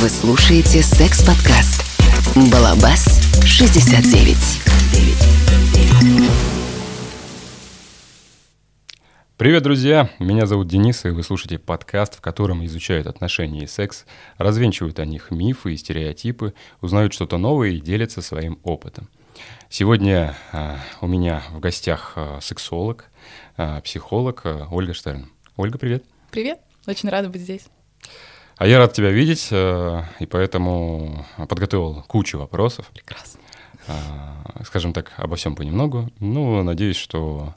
Вы 0.00 0.08
слушаете 0.10 0.80
секс-подкаст 0.80 1.82
«Балабас 2.52 3.20
69». 3.42 4.36
Привет, 9.36 9.64
друзья! 9.64 10.08
Меня 10.20 10.46
зовут 10.46 10.68
Денис, 10.68 11.04
и 11.04 11.08
вы 11.08 11.24
слушаете 11.24 11.58
подкаст, 11.58 12.14
в 12.14 12.20
котором 12.20 12.64
изучают 12.64 13.08
отношения 13.08 13.64
и 13.64 13.66
секс, 13.66 14.06
развенчивают 14.36 15.00
о 15.00 15.04
них 15.04 15.32
мифы 15.32 15.74
и 15.74 15.76
стереотипы, 15.76 16.54
узнают 16.80 17.12
что-то 17.12 17.36
новое 17.36 17.70
и 17.70 17.80
делятся 17.80 18.22
своим 18.22 18.60
опытом. 18.62 19.08
Сегодня 19.68 20.36
э, 20.52 20.76
у 21.00 21.08
меня 21.08 21.42
в 21.50 21.58
гостях 21.58 22.12
э, 22.14 22.38
сексолог, 22.40 23.06
э, 23.56 23.80
психолог 23.82 24.42
э, 24.44 24.64
Ольга 24.70 24.94
Штерн. 24.94 25.28
Ольга, 25.56 25.76
привет! 25.76 26.04
Привет! 26.30 26.60
Очень 26.86 27.08
рада 27.08 27.28
быть 27.28 27.40
здесь. 27.42 27.62
А 28.58 28.66
я 28.66 28.78
рад 28.78 28.92
тебя 28.92 29.10
видеть, 29.10 29.48
э, 29.52 30.02
и 30.18 30.26
поэтому 30.26 31.24
подготовил 31.48 32.02
кучу 32.08 32.38
вопросов. 32.38 32.86
Прекрасно. 32.92 33.40
Э, 33.86 34.64
скажем 34.64 34.92
так, 34.92 35.12
обо 35.16 35.36
всем 35.36 35.54
понемногу. 35.54 36.10
Ну, 36.18 36.60
надеюсь, 36.64 36.96
что 36.96 37.54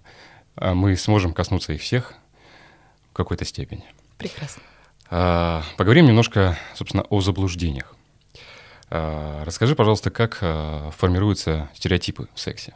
э, 0.57 0.75
мы 0.75 0.95
сможем 0.95 1.33
коснуться 1.33 1.73
их 1.73 1.81
всех 1.81 2.13
в 3.09 3.13
какой-то 3.13 3.45
степени. 3.45 3.83
Прекрасно. 4.17 4.61
Поговорим 5.75 6.05
немножко, 6.05 6.57
собственно, 6.73 7.03
о 7.09 7.19
заблуждениях. 7.19 7.97
Расскажи, 8.89 9.75
пожалуйста, 9.75 10.09
как 10.09 10.35
формируются 10.35 11.69
стереотипы 11.73 12.29
в 12.33 12.39
сексе. 12.39 12.75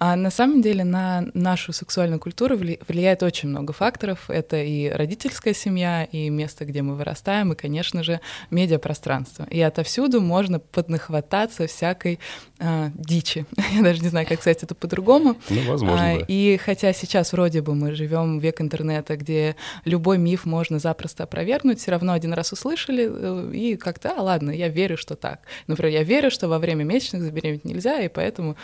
А 0.00 0.16
на 0.16 0.30
самом 0.30 0.62
деле 0.62 0.82
на 0.82 1.26
нашу 1.34 1.74
сексуальную 1.74 2.18
культуру 2.18 2.56
влияет 2.56 3.22
очень 3.22 3.50
много 3.50 3.74
факторов. 3.74 4.30
Это 4.30 4.56
и 4.56 4.88
родительская 4.88 5.52
семья, 5.52 6.04
и 6.04 6.30
место, 6.30 6.64
где 6.64 6.80
мы 6.80 6.94
вырастаем, 6.94 7.52
и, 7.52 7.54
конечно 7.54 8.02
же, 8.02 8.20
медиапространство. 8.50 9.46
И 9.50 9.60
отовсюду 9.60 10.22
можно 10.22 10.58
поднахвататься 10.58 11.66
всякой 11.66 12.18
а, 12.58 12.90
дичи. 12.94 13.44
Я 13.74 13.82
даже 13.82 14.00
не 14.00 14.08
знаю, 14.08 14.26
как 14.26 14.40
сказать 14.40 14.62
это 14.62 14.74
по-другому. 14.74 15.36
Ну, 15.50 15.70
возможно, 15.70 16.12
а, 16.12 16.18
да. 16.18 16.24
И 16.28 16.56
хотя 16.56 16.94
сейчас 16.94 17.34
вроде 17.34 17.60
бы 17.60 17.74
мы 17.74 17.94
живем 17.94 18.40
в 18.40 18.42
век 18.42 18.62
интернета, 18.62 19.18
где 19.18 19.54
любой 19.84 20.16
миф 20.16 20.46
можно 20.46 20.78
запросто 20.78 21.24
опровергнуть, 21.24 21.78
все 21.78 21.90
равно 21.90 22.14
один 22.14 22.32
раз 22.32 22.54
услышали, 22.54 23.06
э, 23.06 23.52
и 23.54 23.76
как-то, 23.76 24.14
а, 24.16 24.22
ладно, 24.22 24.50
я 24.50 24.68
верю, 24.68 24.96
что 24.96 25.14
так. 25.14 25.40
Например, 25.66 25.92
я 25.92 26.04
верю, 26.04 26.30
что 26.30 26.48
во 26.48 26.58
время 26.58 26.84
месячных 26.84 27.22
забеременеть 27.22 27.66
нельзя, 27.66 28.00
и 28.00 28.08
поэтому 28.08 28.56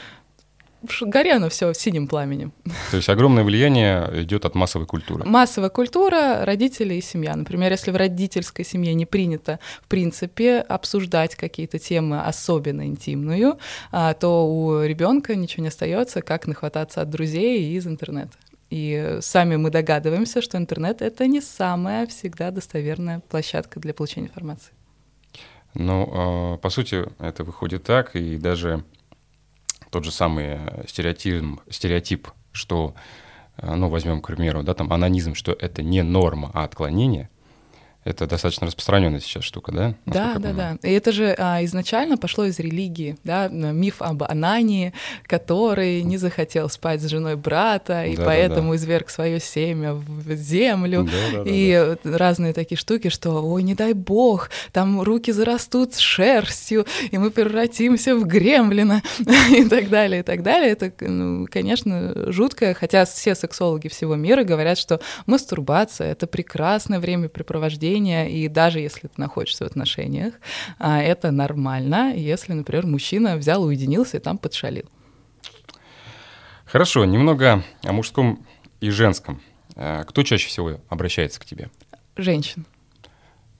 горе 1.02 1.32
оно 1.32 1.48
все 1.48 1.72
синим 1.72 2.08
пламенем. 2.08 2.52
То 2.90 2.96
есть 2.96 3.08
огромное 3.08 3.44
влияние 3.44 4.22
идет 4.22 4.44
от 4.44 4.54
массовой 4.54 4.86
культуры. 4.86 5.24
Массовая 5.24 5.70
культура, 5.70 6.44
родители 6.44 6.94
и 6.94 7.00
семья. 7.00 7.36
Например, 7.36 7.70
если 7.70 7.90
в 7.90 7.96
родительской 7.96 8.64
семье 8.64 8.94
не 8.94 9.06
принято, 9.06 9.58
в 9.82 9.88
принципе, 9.88 10.60
обсуждать 10.60 11.34
какие-то 11.34 11.78
темы 11.78 12.20
особенно 12.20 12.86
интимную, 12.86 13.58
а, 13.92 14.14
то 14.14 14.46
у 14.46 14.82
ребенка 14.82 15.34
ничего 15.34 15.62
не 15.62 15.68
остается, 15.68 16.22
как 16.22 16.46
нахвататься 16.46 17.00
от 17.00 17.10
друзей 17.10 17.62
и 17.62 17.76
из 17.76 17.86
интернета. 17.86 18.36
И 18.70 19.18
сами 19.20 19.56
мы 19.56 19.70
догадываемся, 19.70 20.42
что 20.42 20.58
интернет— 20.58 21.00
это 21.02 21.26
не 21.26 21.40
самая 21.40 22.06
всегда 22.06 22.50
достоверная 22.50 23.20
площадка 23.20 23.78
для 23.78 23.94
получения 23.94 24.26
информации. 24.26 24.72
Ну, 25.74 26.08
а, 26.12 26.56
по 26.56 26.70
сути, 26.70 27.04
это 27.18 27.44
выходит 27.44 27.84
так, 27.84 28.16
и 28.16 28.38
даже 28.38 28.82
тот 29.96 30.04
же 30.04 30.12
самый 30.12 30.58
стереотип, 30.86 31.58
стереотип 31.70 32.28
что, 32.52 32.94
э, 33.56 33.74
ну, 33.74 33.88
возьмем, 33.88 34.20
к 34.20 34.26
примеру, 34.26 34.62
да, 34.62 34.74
там 34.74 34.92
анонизм, 34.92 35.34
что 35.34 35.52
это 35.52 35.82
не 35.82 36.02
норма, 36.02 36.50
а 36.52 36.64
отклонение, 36.64 37.30
это 38.06 38.28
достаточно 38.28 38.68
распространенная 38.68 39.18
сейчас 39.18 39.42
штука, 39.42 39.72
да? 39.72 39.94
Да, 40.06 40.36
да, 40.38 40.52
да. 40.52 40.78
И 40.82 40.92
это 40.92 41.10
же 41.10 41.34
а, 41.36 41.64
изначально 41.64 42.16
пошло 42.16 42.44
из 42.44 42.58
религии, 42.60 43.16
да, 43.24 43.48
миф 43.48 43.96
об 43.98 44.22
Анании, 44.22 44.92
который 45.24 46.02
не 46.02 46.16
захотел 46.16 46.68
спать 46.68 47.02
с 47.02 47.08
женой 47.08 47.34
брата, 47.34 48.04
и 48.04 48.16
да, 48.16 48.24
поэтому 48.24 48.68
да, 48.68 48.70
да. 48.70 48.76
изверг 48.76 49.10
свое 49.10 49.40
семя 49.40 49.94
в 49.94 50.32
землю. 50.34 51.02
Да, 51.02 51.42
да, 51.42 51.50
и 51.50 51.72
да, 51.72 51.98
да. 52.04 52.18
разные 52.18 52.52
такие 52.52 52.78
штуки, 52.78 53.08
что, 53.08 53.44
ой, 53.44 53.64
не 53.64 53.74
дай 53.74 53.92
бог, 53.92 54.50
там 54.70 55.00
руки 55.00 55.32
зарастут 55.32 55.94
с 55.94 55.98
шерстью, 55.98 56.86
и 57.10 57.18
мы 57.18 57.32
превратимся 57.32 58.14
в 58.14 58.24
гремлина, 58.24 59.02
и 59.50 59.64
так 59.64 59.88
далее, 59.88 60.20
и 60.20 60.22
так 60.22 60.44
далее. 60.44 60.70
Это, 60.70 60.92
ну, 61.00 61.48
конечно, 61.50 62.30
жутко, 62.30 62.72
хотя 62.74 63.04
все 63.04 63.34
сексологи 63.34 63.88
всего 63.88 64.14
мира 64.14 64.44
говорят, 64.44 64.78
что 64.78 65.00
мастурбация— 65.26 66.12
это 66.12 66.28
прекрасное 66.28 67.00
времяпрепровождение, 67.00 67.95
отношения, 67.96 68.30
и 68.30 68.48
даже 68.48 68.80
если 68.80 69.08
ты 69.08 69.14
находишься 69.16 69.64
в 69.64 69.66
отношениях, 69.68 70.34
а, 70.78 71.00
это 71.00 71.30
нормально, 71.30 72.14
если, 72.14 72.52
например, 72.52 72.86
мужчина 72.86 73.36
взял, 73.36 73.62
уединился 73.62 74.18
и 74.18 74.20
там 74.20 74.38
подшалил. 74.38 74.84
Хорошо, 76.66 77.04
немного 77.04 77.62
о 77.82 77.92
мужском 77.92 78.44
и 78.80 78.90
женском. 78.90 79.40
А, 79.76 80.04
кто 80.04 80.22
чаще 80.22 80.48
всего 80.48 80.80
обращается 80.88 81.40
к 81.40 81.44
тебе? 81.44 81.70
Женщин. 82.16 82.66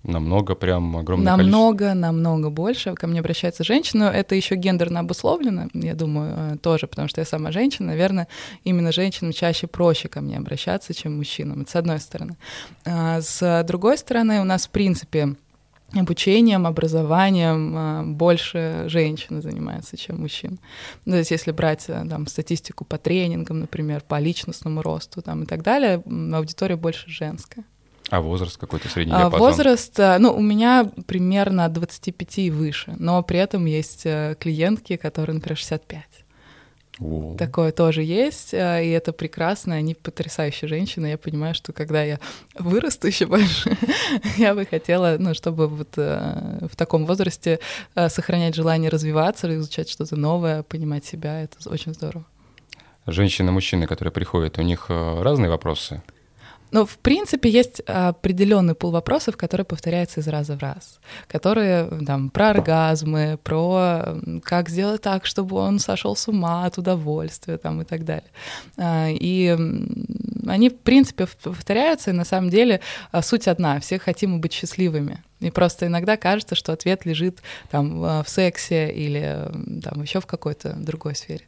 Намного, 0.03 0.55
прям 0.55 0.97
огромное 0.97 1.37
Намного, 1.37 1.79
количество. 1.79 2.01
намного 2.01 2.51
больше. 2.51 2.95
Ко 2.95 3.07
мне 3.07 3.21
обращается 3.21 3.65
женщина. 3.65 4.05
Это 4.05 4.35
еще 4.35 4.55
гендерно 4.55 5.01
обусловлено, 5.01 5.69
я 5.75 5.95
думаю, 5.95 6.35
э, 6.37 6.57
тоже, 6.59 6.87
потому 6.87 7.09
что 7.09 7.21
я 7.21 7.25
сама 7.25 7.51
женщина. 7.51 7.89
Наверное, 7.89 8.29
именно 8.63 8.93
женщинам 8.93 9.33
чаще 9.33 9.67
проще 9.67 10.09
ко 10.09 10.21
мне 10.21 10.37
обращаться, 10.39 10.95
чем 10.95 11.17
мужчинам. 11.17 11.63
Это 11.63 11.71
с 11.71 11.77
одной 11.77 11.99
стороны. 11.99 12.37
А 12.85 13.21
с 13.21 13.65
другой 13.67 13.99
стороны, 13.99 14.41
у 14.41 14.45
нас, 14.45 14.67
в 14.67 14.71
принципе, 14.71 15.35
обучением, 15.95 16.67
образованием 16.67 17.77
э, 17.77 18.03
больше 18.05 18.85
женщины 18.87 19.41
занимаются, 19.41 19.97
чем 19.97 20.21
мужчин. 20.21 20.59
То 21.05 21.17
есть 21.17 21.31
если 21.31 21.53
брать 21.53 21.85
э, 21.89 22.05
там, 22.09 22.27
статистику 22.27 22.85
по 22.85 22.99
тренингам, 22.99 23.61
например, 23.61 24.03
по 24.07 24.19
личностному 24.19 24.83
росту 24.83 25.23
там, 25.23 25.45
и 25.45 25.47
так 25.47 25.63
далее, 25.63 26.03
аудитория 26.33 26.77
больше 26.77 27.09
женская. 27.09 27.65
А 28.11 28.21
возраст 28.21 28.57
какой-то 28.57 28.89
средний 28.89 29.15
а, 29.15 29.23
диапазон? 29.23 29.41
Возраст, 29.41 29.99
э, 29.99 30.19
ну, 30.19 30.33
у 30.33 30.41
меня 30.41 30.91
примерно 31.07 31.65
от 31.65 31.73
25 31.73 32.39
и 32.39 32.51
выше, 32.51 32.95
но 32.99 33.23
при 33.23 33.39
этом 33.39 33.65
есть 33.67 34.07
э, 34.07 34.37
клиентки, 34.39 34.97
которые, 34.97 35.35
например, 35.35 35.57
65. 35.57 36.03
Wow. 36.99 37.37
Такое 37.37 37.73
тоже 37.73 38.05
есть, 38.05 38.55
э, 38.55 38.85
и 38.87 38.91
это 38.91 39.13
прекрасно, 39.13 39.75
они 39.75 39.95
потрясающие 39.95 40.69
женщины. 40.69 41.07
Я 41.07 41.19
понимаю, 41.19 41.55
что 41.55 41.73
когда 41.73 42.05
я 42.05 42.21
вырасту 42.57 43.09
еще 43.09 43.27
больше, 43.27 43.77
я 44.37 44.55
бы 44.55 44.65
хотела, 44.67 45.17
ну, 45.19 45.35
чтобы 45.35 45.67
вот 45.67 45.97
в 45.97 46.77
таком 46.77 47.07
возрасте 47.07 47.59
сохранять 47.95 48.55
желание 48.55 48.89
развиваться, 48.89 49.53
изучать 49.57 49.91
что-то 49.91 50.15
новое, 50.15 50.63
понимать 50.63 51.05
себя, 51.05 51.43
это 51.43 51.57
очень 51.69 51.93
здорово. 51.93 52.25
Женщины, 53.09 53.51
мужчины, 53.51 53.87
которые 53.87 54.13
приходят, 54.13 54.59
у 54.59 54.63
них 54.63 54.87
разные 54.89 55.51
вопросы? 55.51 56.03
Но, 56.77 56.85
в 56.85 56.99
принципе, 56.99 57.49
есть 57.49 57.81
определенный 57.87 58.75
пул 58.75 58.91
вопросов, 58.91 59.39
которые 59.39 59.65
повторяются 59.65 60.21
из 60.21 60.29
раза 60.29 60.57
в 60.57 60.61
раз, 60.61 61.01
которые 61.27 61.89
там, 62.05 62.29
про 62.29 62.51
оргазмы, 62.51 63.39
про 63.43 64.19
как 64.45 64.69
сделать 64.69 65.01
так, 65.01 65.25
чтобы 65.25 65.57
он 65.57 65.79
сошел 65.79 66.15
с 66.15 66.29
ума 66.29 66.67
от 66.67 66.77
удовольствия 66.77 67.57
там, 67.57 67.81
и 67.81 67.87
так 67.87 68.05
далее. 68.05 68.29
А, 68.77 69.09
и 69.09 69.57
они, 70.47 70.69
в 70.69 70.77
принципе, 70.77 71.27
повторяются, 71.43 72.11
и 72.11 72.13
на 72.13 72.27
самом 72.27 72.51
деле 72.51 72.83
а, 73.11 73.23
суть 73.23 73.49
одна— 73.49 73.81
все 73.81 73.99
хотим 73.99 74.39
быть 74.43 74.53
счастливыми. 74.53 75.25
И 75.41 75.51
просто 75.51 75.87
иногда 75.87 76.19
кажется, 76.19 76.55
что 76.57 76.75
ответ 76.75 77.07
лежит 77.07 77.39
там 77.71 78.03
в 78.03 78.27
сексе 78.27 78.93
или 78.93 79.49
там 79.83 80.03
еще 80.03 80.21
в 80.21 80.27
какой-то 80.27 80.75
другой 80.75 81.15
сфере. 81.15 81.47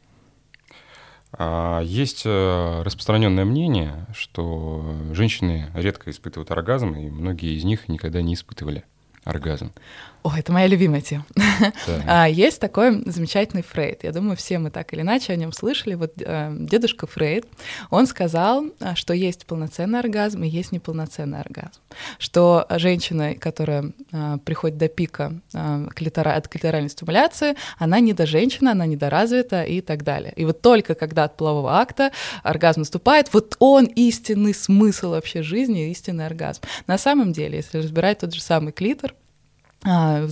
А, 1.31 1.81
есть 1.81 2.23
э, 2.25 2.81
распространенное 2.83 3.45
мнение, 3.45 4.07
что 4.13 4.95
женщины 5.13 5.69
редко 5.73 6.09
испытывают 6.09 6.51
оргазм, 6.51 6.93
и 6.95 7.09
многие 7.09 7.55
из 7.55 7.63
них 7.63 7.87
никогда 7.87 8.21
не 8.21 8.33
испытывали 8.33 8.83
оргазм. 9.23 9.71
О, 10.21 10.33
это 10.37 10.51
моя 10.51 10.67
любимая 10.67 10.99
тема. 10.99 11.25
Да. 11.37 12.03
а, 12.23 12.29
есть 12.29 12.59
такой 12.59 13.03
замечательный 13.05 13.63
Фрейд. 13.63 14.03
Я 14.03 14.11
думаю, 14.11 14.35
все 14.35 14.59
мы 14.59 14.69
так 14.69 14.91
или 14.93 15.01
иначе 15.01 15.31
о 15.31 15.35
нем 15.37 15.53
слышали. 15.53 15.93
Вот 15.93 16.13
э, 16.17 16.55
дедушка 16.59 17.07
Фрейд, 17.07 17.45
он 17.89 18.05
сказал, 18.05 18.65
а, 18.81 18.95
что 18.95 19.13
есть 19.13 19.45
полноценный 19.45 19.99
оргазм 19.99 20.43
и 20.43 20.49
есть 20.49 20.73
неполноценный 20.73 21.39
оргазм. 21.39 21.79
Что 22.17 22.65
женщина, 22.69 23.35
которая 23.35 23.93
э, 24.11 24.37
приходит 24.43 24.77
до 24.77 24.89
пика 24.89 25.39
э, 25.53 25.87
клитора, 25.95 26.35
от 26.35 26.49
клиторальной 26.49 26.89
стимуляции, 26.89 27.55
она 27.77 28.01
не 28.01 28.11
до 28.11 28.25
женщина, 28.25 28.71
она 28.71 28.85
недоразвита 28.85 29.63
и 29.63 29.79
так 29.79 30.03
далее. 30.03 30.33
И 30.35 30.43
вот 30.43 30.61
только 30.61 30.95
когда 30.95 31.23
от 31.23 31.37
полового 31.37 31.79
акта 31.79 32.11
оргазм 32.43 32.81
наступает, 32.81 33.33
вот 33.33 33.55
он 33.59 33.85
истинный 33.85 34.53
смысл 34.53 35.11
вообще 35.11 35.43
жизни, 35.43 35.91
истинный 35.91 36.25
оргазм. 36.25 36.61
На 36.87 36.97
самом 36.97 37.31
деле, 37.31 37.57
если 37.57 37.77
разбирать 37.77 38.19
тот 38.19 38.33
же 38.33 38.41
самый 38.41 38.73
клитор, 38.73 39.13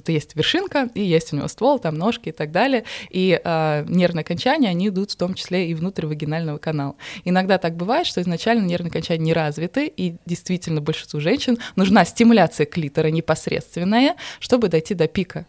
есть 0.07 0.35
вершинка, 0.35 0.89
и 0.93 1.01
есть 1.01 1.31
у 1.31 1.37
него 1.37 1.47
ствол, 1.47 1.79
там 1.79 1.95
ножки 1.95 2.29
и 2.29 2.31
так 2.31 2.51
далее. 2.51 2.83
И 3.09 3.39
а, 3.43 3.85
нервные 3.87 4.21
окончания, 4.21 4.69
они 4.69 4.89
идут 4.89 5.11
в 5.11 5.15
том 5.15 5.35
числе 5.35 5.69
и 5.69 5.73
внутрь 5.73 6.05
вагинального 6.05 6.57
канала. 6.57 6.95
Иногда 7.23 7.57
так 7.57 7.75
бывает, 7.75 8.07
что 8.07 8.21
изначально 8.21 8.65
нервные 8.65 8.89
окончания 8.89 9.23
не 9.23 9.33
развиты, 9.33 9.87
и 9.87 10.15
действительно 10.25 10.81
большинству 10.81 11.19
женщин 11.21 11.57
нужна 11.75 12.03
стимуляция 12.03 12.65
клитора 12.65 13.07
непосредственная, 13.07 14.15
чтобы 14.39 14.67
дойти 14.67 14.93
до 14.93 15.07
пика. 15.07 15.45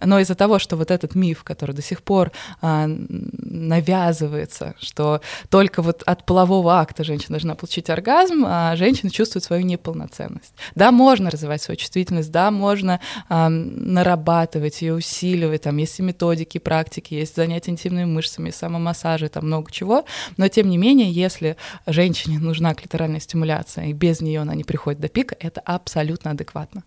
Но 0.00 0.18
из-за 0.20 0.34
того, 0.34 0.58
что 0.58 0.76
вот 0.76 0.90
этот 0.90 1.14
миф, 1.14 1.42
который 1.44 1.74
до 1.74 1.82
сих 1.82 2.02
пор 2.02 2.32
а, 2.60 2.86
навязывается, 2.88 4.74
что 4.78 5.20
только 5.48 5.82
вот 5.82 6.02
от 6.06 6.26
полового 6.26 6.78
акта 6.78 7.04
женщина 7.04 7.30
должна 7.30 7.54
получить 7.54 7.90
оргазм, 7.90 8.44
а 8.46 8.76
женщина 8.76 9.10
чувствует 9.10 9.44
свою 9.44 9.64
неполноценность. 9.64 10.54
Да, 10.74 10.90
можно 10.92 11.30
развивать 11.30 11.62
свою 11.62 11.76
чувствительность, 11.76 12.30
да, 12.30 12.50
можно 12.50 13.00
а, 13.28 13.48
нарабатывать 13.48 14.82
ее, 14.82 14.94
усиливать, 14.94 15.62
там 15.62 15.76
есть 15.76 15.98
и 15.98 16.02
методики, 16.02 16.58
практики, 16.58 17.14
есть 17.14 17.36
занятия 17.36 17.70
интимными 17.70 18.04
мышцами, 18.06 18.50
самомассажи, 18.50 19.28
там 19.28 19.46
много 19.46 19.70
чего, 19.70 20.04
но 20.36 20.48
тем 20.48 20.68
не 20.68 20.78
менее, 20.78 21.10
если 21.10 21.56
женщине 21.86 22.38
нужна 22.38 22.74
клиторальная 22.74 23.20
стимуляция, 23.20 23.86
и 23.86 23.92
без 23.92 24.20
нее 24.20 24.40
она 24.40 24.54
не 24.54 24.64
приходит 24.64 25.00
до 25.00 25.08
пика, 25.08 25.36
это 25.38 25.60
абсолютно 25.60 26.32
адекватно. 26.32 26.82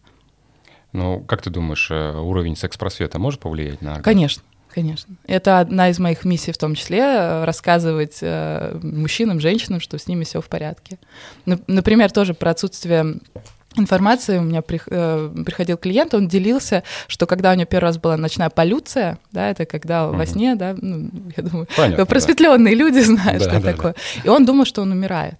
Ну, 0.91 1.19
как 1.21 1.41
ты 1.41 1.49
думаешь, 1.49 1.89
э, 1.91 2.17
уровень 2.17 2.55
секс-просвета 2.55 3.19
может 3.19 3.39
повлиять 3.39 3.81
на... 3.81 4.01
Конечно. 4.01 4.43
Конечно. 4.73 5.15
Это 5.25 5.59
одна 5.59 5.89
из 5.89 5.99
моих 5.99 6.25
миссий 6.25 6.51
в 6.51 6.57
том 6.57 6.75
числе 6.75 6.99
э, 6.99 7.43
рассказывать 7.43 8.19
э, 8.21 8.77
мужчинам, 8.83 9.39
женщинам, 9.39 9.79
что 9.79 9.97
с 9.97 10.07
ними 10.07 10.23
все 10.23 10.41
в 10.41 10.47
порядке. 10.47 10.99
Например, 11.45 12.11
тоже 12.11 12.33
про 12.35 12.51
отсутствие 12.51 13.15
информации 13.75 14.37
у 14.37 14.41
меня 14.41 14.61
при, 14.61 14.81
э, 14.85 15.43
приходил 15.45 15.77
клиент, 15.77 16.13
он 16.13 16.27
делился, 16.27 16.83
что 17.07 17.25
когда 17.25 17.51
у 17.51 17.55
него 17.55 17.65
первый 17.65 17.85
раз 17.85 17.97
была 17.97 18.17
ночная 18.17 18.49
полюция, 18.49 19.17
да, 19.31 19.49
это 19.49 19.65
когда 19.65 20.07
угу. 20.07 20.17
во 20.17 20.25
сне, 20.25 20.55
да, 20.55 20.75
ну, 20.79 21.09
я 21.35 21.43
думаю, 21.43 21.67
Понятно, 21.75 22.05
просветленные 22.05 22.75
да. 22.77 22.83
люди 22.83 22.99
знают, 22.99 23.43
да, 23.43 23.49
что 23.49 23.59
да, 23.59 23.71
такое. 23.71 23.93
Да. 23.93 24.21
И 24.23 24.27
он 24.29 24.45
думал, 24.45 24.65
что 24.65 24.81
он 24.81 24.91
умирает. 24.91 25.35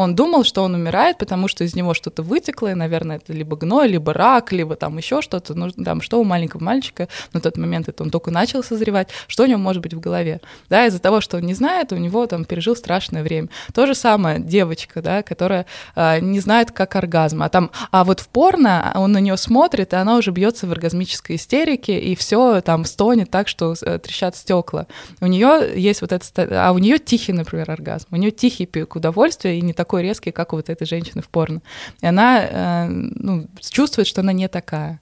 Он 0.00 0.14
думал, 0.14 0.44
что 0.44 0.62
он 0.62 0.74
умирает, 0.74 1.18
потому 1.18 1.46
что 1.46 1.62
из 1.62 1.74
него 1.74 1.92
что-то 1.92 2.22
вытекло, 2.22 2.70
и, 2.70 2.74
наверное, 2.74 3.16
это 3.16 3.34
либо 3.34 3.54
гной, 3.54 3.86
либо 3.86 4.14
рак, 4.14 4.50
либо 4.50 4.74
там 4.74 4.96
еще 4.96 5.20
что-то. 5.20 5.52
Ну, 5.52 5.70
там, 5.70 6.00
что 6.00 6.18
у 6.18 6.24
маленького 6.24 6.64
мальчика 6.64 7.08
на 7.34 7.40
тот 7.42 7.58
момент 7.58 7.86
это 7.90 8.02
он 8.02 8.08
только 8.08 8.30
начал 8.30 8.62
созревать, 8.62 9.08
что 9.26 9.42
у 9.42 9.46
него 9.46 9.58
может 9.58 9.82
быть 9.82 9.92
в 9.92 10.00
голове. 10.00 10.40
Да, 10.70 10.86
из-за 10.86 11.00
того, 11.00 11.20
что 11.20 11.36
он 11.36 11.42
не 11.42 11.52
знает, 11.52 11.92
у 11.92 11.98
него 11.98 12.26
там 12.26 12.46
пережил 12.46 12.76
страшное 12.76 13.22
время. 13.22 13.50
То 13.74 13.84
же 13.84 13.94
самое 13.94 14.40
девочка, 14.40 15.02
да, 15.02 15.22
которая 15.22 15.66
э, 15.94 16.20
не 16.20 16.40
знает, 16.40 16.70
как 16.70 16.96
оргазм. 16.96 17.42
А 17.42 17.50
там, 17.50 17.70
а 17.90 18.04
вот 18.04 18.20
в 18.20 18.28
порно 18.28 18.92
он 18.94 19.12
на 19.12 19.18
нее 19.18 19.36
смотрит, 19.36 19.92
и 19.92 19.96
она 19.96 20.16
уже 20.16 20.30
бьется 20.30 20.66
в 20.66 20.72
оргазмической 20.72 21.36
истерике, 21.36 22.00
и 22.00 22.14
все 22.14 22.62
там 22.62 22.86
стонет 22.86 23.30
так, 23.30 23.48
что 23.48 23.74
э, 23.82 23.98
трещат 23.98 24.34
стекла. 24.34 24.86
У 25.20 25.26
нее 25.26 25.70
есть 25.76 26.00
вот 26.00 26.12
это, 26.12 26.26
а 26.66 26.72
у 26.72 26.78
нее 26.78 26.98
тихий, 26.98 27.34
например, 27.34 27.70
оргазм. 27.70 28.06
У 28.10 28.16
нее 28.16 28.30
тихий 28.30 28.64
пик 28.64 28.96
удовольствия 28.96 29.58
и 29.58 29.60
не 29.60 29.74
такой 29.74 29.89
резкий, 29.98 30.30
как 30.30 30.52
у 30.52 30.56
вот 30.56 30.68
этой 30.68 30.86
женщины 30.86 31.22
в 31.22 31.28
порно. 31.28 31.62
И 32.00 32.06
она 32.06 32.42
э, 32.42 32.86
ну, 32.88 33.48
чувствует, 33.60 34.06
что 34.06 34.20
она 34.20 34.32
не 34.32 34.48
такая, 34.48 35.00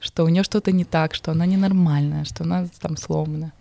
что 0.00 0.24
у 0.24 0.28
нее 0.28 0.42
что-то 0.42 0.72
не 0.72 0.84
так, 0.84 1.14
что 1.14 1.32
она 1.32 1.46
ненормальная, 1.46 2.24
что 2.24 2.44
она 2.44 2.66
там 2.80 2.96
сломана. 2.96 3.52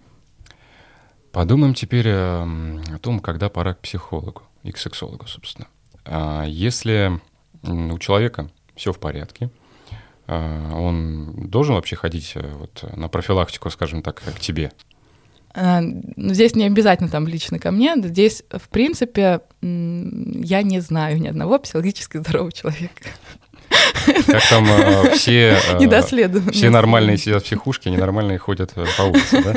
Подумаем 1.32 1.74
теперь 1.74 2.10
о, 2.10 2.44
о 2.94 3.00
том, 3.00 3.20
когда 3.20 3.50
пора 3.50 3.74
к 3.74 3.80
психологу 3.80 4.44
и 4.64 4.72
к 4.72 4.78
сексологу, 4.78 5.28
собственно. 5.28 5.68
А 6.06 6.44
если 6.46 7.20
у 7.64 7.98
человека 7.98 8.50
все 8.76 8.92
в 8.92 9.00
порядке, 9.00 9.50
а, 10.28 10.74
он 10.76 11.50
должен 11.50 11.76
вообще 11.76 11.96
ходить 11.96 12.34
э, 12.36 12.52
вот 12.56 12.86
на 12.96 13.08
профилактику, 13.08 13.70
скажем 13.70 14.02
так, 14.02 14.22
к 14.22 14.40
тебе? 14.40 14.72
Э, 15.56 15.82
ну, 15.82 16.34
здесь 16.34 16.56
не 16.56 16.66
обязательно 16.66 17.10
там 17.10 17.28
лично 17.28 17.60
ко 17.60 17.72
мне, 17.72 17.96
здесь, 17.98 18.44
в 18.50 18.70
принципе, 18.70 19.42
я 19.62 20.64
не 20.64 20.80
знаю 20.80 21.20
ни 21.20 21.28
одного 21.28 21.60
психологически 21.60 22.18
здорового 22.18 22.52
человека. 22.52 23.04
Как 24.28 24.50
там 24.50 24.66
э, 24.68 25.12
все, 25.16 25.58
э, 25.80 26.52
все 26.52 26.70
нормальные 26.70 27.18
сидят 27.18 27.44
в 27.44 27.46
психушке, 27.46 27.90
ненормальные 27.92 28.38
ходят 28.38 28.74
по 28.74 29.02
улице, 29.04 29.44
да? 29.44 29.56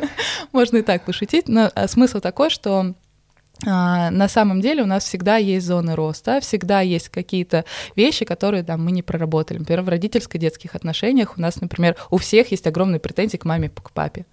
Можно 0.52 0.78
и 0.78 0.82
так 0.82 1.04
пошутить, 1.04 1.48
но 1.48 1.70
смысл 1.86 2.20
такой, 2.20 2.50
что 2.50 2.94
на 3.62 4.28
самом 4.28 4.60
деле 4.60 4.82
у 4.82 4.86
нас 4.86 5.04
всегда 5.04 5.38
есть 5.38 5.66
зоны 5.66 5.94
роста, 5.94 6.40
всегда 6.42 6.82
есть 6.82 7.08
какие-то 7.08 7.64
вещи, 7.94 8.26
которые 8.26 8.62
там, 8.62 8.84
мы 8.84 8.92
не 8.92 9.02
проработали. 9.02 9.56
Например, 9.56 9.80
в 9.80 9.88
родительско-детских 9.88 10.74
отношениях 10.74 11.38
у 11.38 11.40
нас, 11.40 11.58
например, 11.62 11.96
у 12.10 12.18
всех 12.18 12.50
есть 12.50 12.66
огромные 12.66 13.00
претензии 13.00 13.38
к 13.38 13.46
маме, 13.46 13.70
к 13.70 13.90
папе 13.92 14.26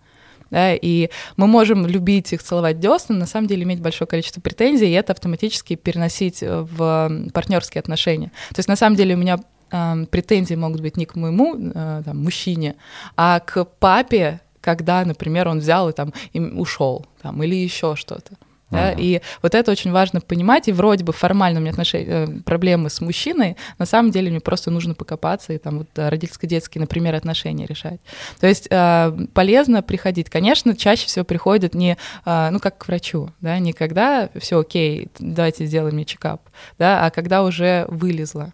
да, 0.54 0.76
и 0.76 1.10
мы 1.36 1.48
можем 1.48 1.88
любить 1.88 2.32
их, 2.32 2.44
целовать 2.44 2.80
десна, 2.80 3.16
на 3.16 3.26
самом 3.26 3.48
деле 3.48 3.64
иметь 3.64 3.82
большое 3.82 4.08
количество 4.08 4.40
претензий, 4.40 4.88
и 4.88 4.92
это 4.92 5.14
автоматически 5.14 5.76
переносить 5.76 6.42
в 6.42 7.12
партнерские 7.34 7.80
отношения. 7.80 8.28
То 8.50 8.60
есть 8.60 8.70
на 8.70 8.76
самом 8.76 8.96
деле 8.96 9.16
у 9.16 9.18
меня 9.18 9.40
э, 9.72 10.06
претензии 10.12 10.54
могут 10.54 10.82
быть 10.82 10.96
не 10.96 11.08
к 11.08 11.16
моему 11.16 11.56
э, 11.58 12.04
там, 12.06 12.24
мужчине, 12.24 12.76
а 13.18 13.40
к 13.40 13.66
папе, 13.66 14.42
когда, 14.62 15.04
например, 15.04 15.48
он 15.48 15.58
взял 15.58 15.90
и 15.90 15.94
там 15.94 16.14
и 16.34 16.40
ушел, 16.40 17.08
там, 17.24 17.42
или 17.42 17.56
еще 17.56 17.96
что-то. 17.96 18.34
Да? 18.74 18.92
Uh-huh. 18.92 18.96
И 19.00 19.22
вот 19.42 19.56
это 19.56 19.72
очень 19.72 19.92
важно 19.92 20.20
понимать. 20.20 20.68
И 20.68 20.72
вроде 20.72 21.04
бы 21.04 21.14
формально 21.14 21.60
у 21.60 21.62
меня 21.62 21.72
отношения, 21.72 22.06
э, 22.08 22.28
проблемы 22.44 22.90
с 22.90 23.00
мужчиной, 23.02 23.56
на 23.78 23.86
самом 23.86 24.12
деле 24.12 24.32
мне 24.32 24.40
просто 24.40 24.72
нужно 24.72 24.96
покопаться 24.96 25.54
и 25.54 25.58
там 25.58 25.80
вот 25.80 25.90
э, 25.96 26.10
родительско-детские, 26.10 26.82
например, 26.82 27.16
отношения 27.16 27.66
решать. 27.66 28.02
То 28.40 28.48
есть 28.48 28.68
э, 28.70 29.28
полезно 29.34 29.84
приходить. 29.84 30.30
Конечно, 30.30 30.76
чаще 30.76 31.06
всего 31.08 31.24
приходят 31.24 31.76
не, 31.76 31.98
ну, 32.26 32.60
как 32.60 32.80
к 32.80 32.88
врачу, 32.88 33.30
да, 33.42 33.60
не 33.60 33.74
когда 33.74 34.30
все 34.40 34.60
окей, 34.60 35.10
давайте 35.20 35.66
сделаем 35.66 35.96
мне 35.96 36.06
чекап, 36.06 36.42
да, 36.80 37.06
а 37.06 37.12
когда 37.12 37.44
уже 37.44 37.86
вылезло 37.88 38.52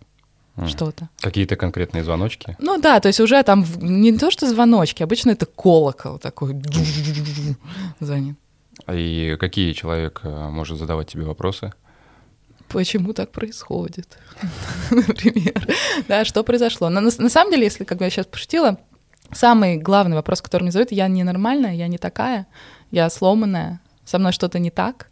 что-то. 0.68 1.10
Какие-то 1.22 1.56
конкретные 1.56 2.04
звоночки? 2.04 2.58
Ну 2.60 2.80
да, 2.80 3.00
то 3.00 3.08
есть 3.08 3.20
уже 3.20 3.42
там 3.44 3.66
не 3.78 4.18
то, 4.18 4.32
что 4.32 4.48
звоночки, 4.48 5.04
обычно 5.04 5.32
это 5.32 5.46
колокол 5.46 6.20
такой 6.20 6.56
звонит. 8.00 8.36
И 8.88 9.36
какие 9.40 9.74
человек 9.74 10.22
э, 10.24 10.50
может 10.50 10.78
задавать 10.78 11.08
тебе 11.08 11.24
вопросы? 11.24 11.74
Почему 12.70 13.14
так 13.14 13.32
происходит? 13.32 14.18
Например. 14.92 15.68
Да, 16.08 16.24
что 16.24 16.44
произошло? 16.44 16.90
Но 16.90 17.02
на, 17.02 17.10
на 17.18 17.30
самом 17.30 17.52
деле, 17.52 17.64
если, 17.64 17.84
как 17.84 18.00
я 18.02 18.10
сейчас 18.10 18.28
пошутила, 18.28 18.78
самый 19.32 19.78
главный 19.78 20.16
вопрос, 20.16 20.42
который 20.42 20.64
мне 20.64 20.72
задают, 20.72 20.92
я 20.92 21.08
ненормальная, 21.08 21.74
я 21.74 21.88
не 21.88 21.98
такая, 21.98 22.48
я 22.92 23.10
сломанная, 23.10 23.82
со 24.06 24.20
мной 24.20 24.32
что-то 24.32 24.60
не 24.60 24.72
так. 24.72 25.09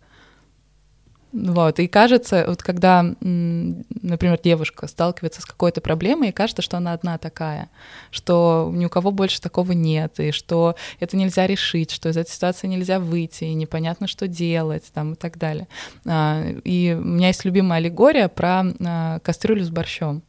Вот, 1.40 1.80
и 1.80 1.88
кажется, 1.88 2.46
вот 2.48 2.64
когда, 2.64 3.04
например, 3.04 4.40
девушка 4.44 4.88
сталкивается 4.88 5.42
с 5.42 5.46
какой-то 5.46 5.82
проблемой, 5.82 6.30
и 6.30 6.32
кажется, 6.32 6.64
что 6.64 6.78
она 6.78 6.94
одна 6.94 7.20
такая, 7.20 7.70
что 8.10 8.72
ни 8.74 8.86
у 8.86 8.90
кого 8.90 9.12
больше 9.12 9.40
такого 9.40 9.74
нет, 9.74 10.20
и 10.20 10.32
что 10.32 10.76
это 11.00 11.16
нельзя 11.16 11.46
решить, 11.46 11.92
что 11.92 12.10
из 12.10 12.18
этой 12.18 12.32
ситуации 12.32 12.66
нельзя 12.66 13.00
выйти, 13.00 13.44
и 13.44 13.54
непонятно, 13.54 14.08
что 14.08 14.28
делать, 14.28 14.86
там, 14.92 15.14
и 15.14 15.16
так 15.16 15.38
далее. 15.38 15.68
А, 16.08 16.44
и 16.64 16.98
у 17.00 17.06
меня 17.06 17.28
есть 17.28 17.46
любимая 17.46 17.78
аллегория 17.78 18.30
про 18.30 18.64
а, 18.84 19.20
кастрюлю 19.20 19.64
с 19.64 19.70
борщом. 19.70 20.24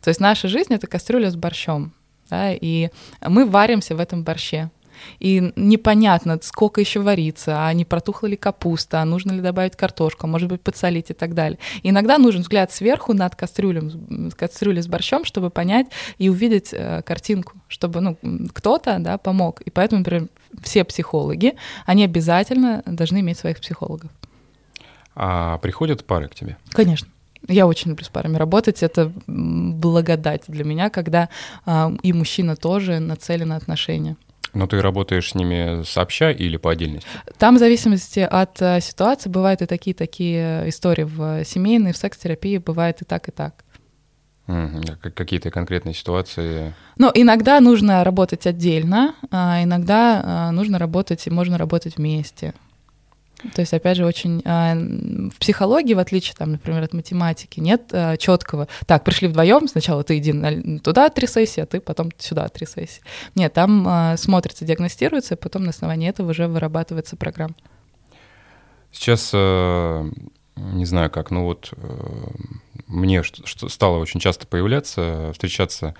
То 0.00 0.08
есть 0.08 0.20
наша 0.20 0.48
жизнь— 0.48 0.72
это 0.74 0.86
кастрюля 0.86 1.30
с 1.30 1.36
борщом, 1.36 1.92
да, 2.30 2.52
и 2.52 2.88
мы 3.20 3.44
варимся 3.44 3.94
в 3.94 4.00
этом 4.00 4.24
борще 4.24 4.70
и 5.18 5.52
непонятно, 5.56 6.38
сколько 6.42 6.80
еще 6.80 7.00
варится, 7.00 7.66
а 7.66 7.72
не 7.72 7.84
протухла 7.84 8.26
ли 8.26 8.36
капуста, 8.36 9.00
а 9.00 9.04
нужно 9.04 9.32
ли 9.32 9.40
добавить 9.40 9.76
картошку, 9.76 10.26
может 10.26 10.48
быть, 10.48 10.60
подсолить 10.60 11.10
и 11.10 11.14
так 11.14 11.34
далее. 11.34 11.58
И 11.82 11.90
иногда 11.90 12.18
нужен 12.18 12.42
взгляд 12.42 12.72
сверху 12.72 13.12
над 13.12 13.34
кастрюлем, 13.36 14.30
кастрюлей 14.36 14.82
с 14.82 14.86
борщом, 14.86 15.24
чтобы 15.24 15.50
понять 15.50 15.86
и 16.18 16.28
увидеть 16.28 16.70
э, 16.72 17.02
картинку, 17.02 17.54
чтобы 17.68 18.00
ну, 18.00 18.16
кто-то 18.52 18.96
да, 18.98 19.18
помог. 19.18 19.60
И 19.62 19.70
поэтому, 19.70 20.00
например, 20.00 20.28
все 20.62 20.84
психологи, 20.84 21.54
они 21.84 22.04
обязательно 22.04 22.82
должны 22.86 23.20
иметь 23.20 23.38
своих 23.38 23.60
психологов. 23.60 24.10
А 25.14 25.58
приходят 25.58 26.04
пары 26.04 26.28
к 26.28 26.34
тебе? 26.34 26.56
Конечно. 26.70 27.08
Я 27.48 27.66
очень 27.66 27.90
люблю 27.90 28.04
с 28.04 28.08
парами 28.08 28.36
работать. 28.36 28.82
Это 28.82 29.12
благодать 29.26 30.42
для 30.48 30.64
меня, 30.64 30.90
когда 30.90 31.28
э, 31.64 31.90
и 32.02 32.12
мужчина 32.12 32.56
тоже 32.56 32.98
нацелен 32.98 33.48
на 33.48 33.56
отношения. 33.56 34.16
Но 34.56 34.66
ты 34.66 34.80
работаешь 34.80 35.30
с 35.30 35.34
ними 35.34 35.82
сообща 35.84 36.30
или 36.30 36.56
по 36.56 36.70
отдельности? 36.70 37.06
Там 37.38 37.56
в 37.56 37.58
зависимости 37.58 38.20
от 38.20 38.60
э, 38.62 38.80
ситуации 38.80 39.28
бывают 39.28 39.60
и 39.60 39.66
такие-такие 39.66 40.68
истории 40.70 41.02
в 41.02 41.44
семейной, 41.44 41.92
в 41.92 41.96
секс-терапии 41.98 42.56
бывает 42.56 43.02
и 43.02 43.04
так, 43.04 43.28
и 43.28 43.32
так. 43.32 43.64
Какие-то 45.14 45.50
конкретные 45.50 45.92
ситуации? 45.92 46.74
Ну, 46.96 47.10
иногда 47.12 47.60
нужно 47.60 48.02
работать 48.04 48.46
отдельно, 48.46 49.14
а 49.30 49.62
иногда 49.62 50.50
нужно 50.52 50.78
работать, 50.78 51.26
и 51.26 51.30
можно 51.30 51.58
работать 51.58 51.96
вместе. 51.96 52.54
То 53.54 53.60
есть, 53.60 53.72
опять 53.72 53.96
же, 53.96 54.04
очень 54.04 54.42
а, 54.44 54.74
в 54.74 55.38
психологии, 55.38 55.94
в 55.94 55.98
отличие, 55.98 56.34
там, 56.36 56.52
например, 56.52 56.82
от 56.82 56.92
математики, 56.92 57.60
нет 57.60 57.88
а, 57.92 58.16
четкого. 58.16 58.68
Так, 58.86 59.04
пришли 59.04 59.28
вдвоем, 59.28 59.68
сначала 59.68 60.02
ты 60.04 60.18
иди 60.18 60.32
туда 60.80 61.08
три 61.10 61.26
сессии, 61.26 61.60
а 61.60 61.66
ты 61.66 61.80
потом 61.80 62.10
сюда 62.18 62.48
три 62.48 62.66
сессии. 62.66 63.02
Нет, 63.34 63.52
там 63.52 63.86
а, 63.86 64.16
смотрится, 64.16 64.64
диагностируется, 64.64 65.34
и 65.34 65.38
потом 65.38 65.64
на 65.64 65.70
основании 65.70 66.08
этого 66.08 66.30
уже 66.30 66.48
вырабатывается 66.48 67.16
программа. 67.16 67.54
Сейчас 68.92 69.30
э, 69.34 70.10
не 70.56 70.86
знаю 70.86 71.10
как, 71.10 71.30
ну 71.30 71.44
вот 71.44 71.72
э, 71.76 72.26
мне 72.86 73.22
что, 73.22 73.46
что 73.46 73.68
стало 73.68 73.98
очень 73.98 74.20
часто 74.20 74.46
появляться, 74.46 75.30
встречаться 75.32 75.94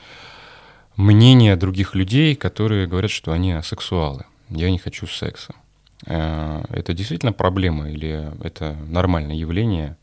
мнение 0.97 1.57
других 1.57 1.95
людей, 1.95 2.35
которые 2.35 2.87
говорят, 2.87 3.11
что 3.11 3.33
они 3.33 3.53
асексуалы. 3.53 4.25
Я 4.49 4.71
не 4.71 4.79
хочу 4.79 5.07
секса. 5.07 5.55
Э, 6.05 6.65
это 6.71 6.93
действительно 6.93 7.33
проблема 7.33 7.91
или 7.91 8.31
это 8.43 8.76
нормальное 8.88 9.37
явление? 9.37 9.97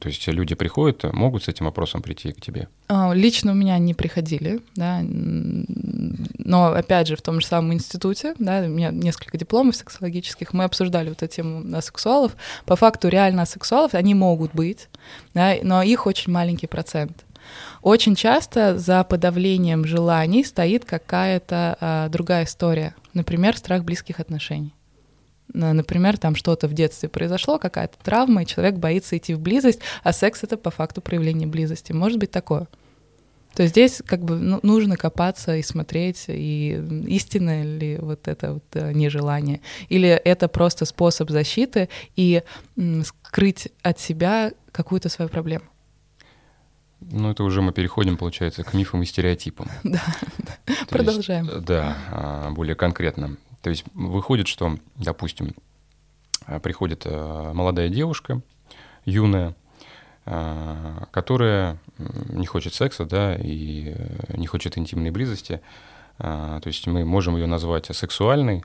То 0.00 0.08
есть 0.08 0.26
люди 0.28 0.54
приходят, 0.54 1.12
могут 1.12 1.44
с 1.44 1.48
этим 1.48 1.66
вопросом 1.66 2.00
прийти 2.00 2.32
к 2.32 2.40
тебе? 2.40 2.68
А, 2.88 3.12
лично 3.12 3.50
у 3.50 3.54
меня 3.54 3.76
не 3.78 3.94
приходили, 3.94 4.60
да, 4.76 5.00
но 5.02 6.72
опять 6.72 7.08
же 7.08 7.16
в 7.16 7.22
том 7.22 7.40
же 7.40 7.46
самом 7.46 7.74
институте, 7.74 8.34
да, 8.38 8.60
у 8.60 8.68
меня 8.68 8.90
несколько 8.90 9.36
дипломов 9.36 9.74
сексологических, 9.76 10.52
мы 10.52 10.64
обсуждали 10.64 11.08
вот 11.08 11.22
эту 11.22 11.34
тему 11.34 11.76
асексуалов. 11.76 12.36
По 12.64 12.76
факту 12.76 13.08
реально 13.08 13.42
асексуалов 13.42 13.94
они 13.94 14.14
могут 14.14 14.54
быть, 14.54 14.88
да, 15.34 15.56
но 15.62 15.82
их 15.82 16.06
очень 16.06 16.32
маленький 16.32 16.68
процент. 16.68 17.24
Очень 17.82 18.14
часто 18.14 18.78
за 18.78 19.04
подавлением 19.04 19.84
желаний 19.84 20.44
стоит 20.44 20.84
какая-то 20.84 21.76
а, 21.80 22.08
другая 22.08 22.44
история, 22.44 22.94
например, 23.14 23.56
страх 23.56 23.84
близких 23.84 24.20
отношений. 24.20 24.72
Например, 25.56 26.18
там 26.18 26.36
что-то 26.36 26.68
в 26.68 26.74
детстве 26.74 27.08
произошло, 27.08 27.58
какая-то 27.58 27.96
травма, 28.02 28.42
и 28.42 28.46
человек 28.46 28.76
боится 28.76 29.16
идти 29.16 29.34
в 29.34 29.40
близость, 29.40 29.80
а 30.02 30.12
секс— 30.12 30.42
это 30.42 30.56
по 30.56 30.70
факту 30.70 31.00
проявление 31.00 31.48
близости. 31.48 31.92
Может 31.92 32.18
быть 32.18 32.30
такое. 32.30 32.68
То 33.54 33.62
есть 33.62 33.72
здесь 33.72 34.02
как 34.04 34.22
бы 34.22 34.36
ну, 34.36 34.60
нужно 34.62 34.98
копаться 34.98 35.56
и 35.56 35.62
смотреть, 35.62 36.26
и 36.28 36.78
истинное 37.06 37.64
ли 37.64 37.96
вот 37.96 38.28
это 38.28 38.54
вот 38.54 38.64
э, 38.74 38.92
нежелание, 38.92 39.62
или 39.88 40.10
это 40.10 40.46
просто 40.48 40.84
способ 40.84 41.30
защиты 41.30 41.88
и 42.16 42.42
скрыть 43.02 43.68
от 43.82 43.98
себя 43.98 44.52
какую-то 44.72 45.08
свою 45.08 45.30
проблему. 45.30 45.64
Ну, 47.00 47.30
это 47.30 47.44
уже 47.44 47.62
мы 47.62 47.72
переходим, 47.72 48.18
получается, 48.18 48.62
к 48.62 48.74
мифам 48.74 49.02
и 49.02 49.06
стереотипам. 49.06 49.68
Да, 49.84 50.02
продолжаем. 50.90 51.48
да, 51.64 51.96
а, 52.10 52.50
более 52.50 52.74
конкретно. 52.74 53.36
То 53.66 53.70
есть 53.70 53.82
выходит, 53.94 54.46
что, 54.46 54.78
допустим, 54.94 55.52
э, 56.46 56.60
приходит 56.60 57.02
э, 57.04 57.50
молодая 57.52 57.88
девушка, 57.88 58.40
юная, 59.04 59.56
э, 60.24 60.98
которая 61.10 61.80
не 61.98 62.46
хочет 62.46 62.74
секса, 62.74 63.04
да, 63.06 63.34
и 63.34 63.92
не 64.28 64.46
хочет 64.46 64.78
интимной 64.78 65.10
близости. 65.10 65.62
То 66.16 66.62
есть 66.64 66.86
мы 66.86 67.04
можем 67.04 67.34
ее 67.34 67.46
назвать 67.46 67.86
сексуальной, 67.86 68.62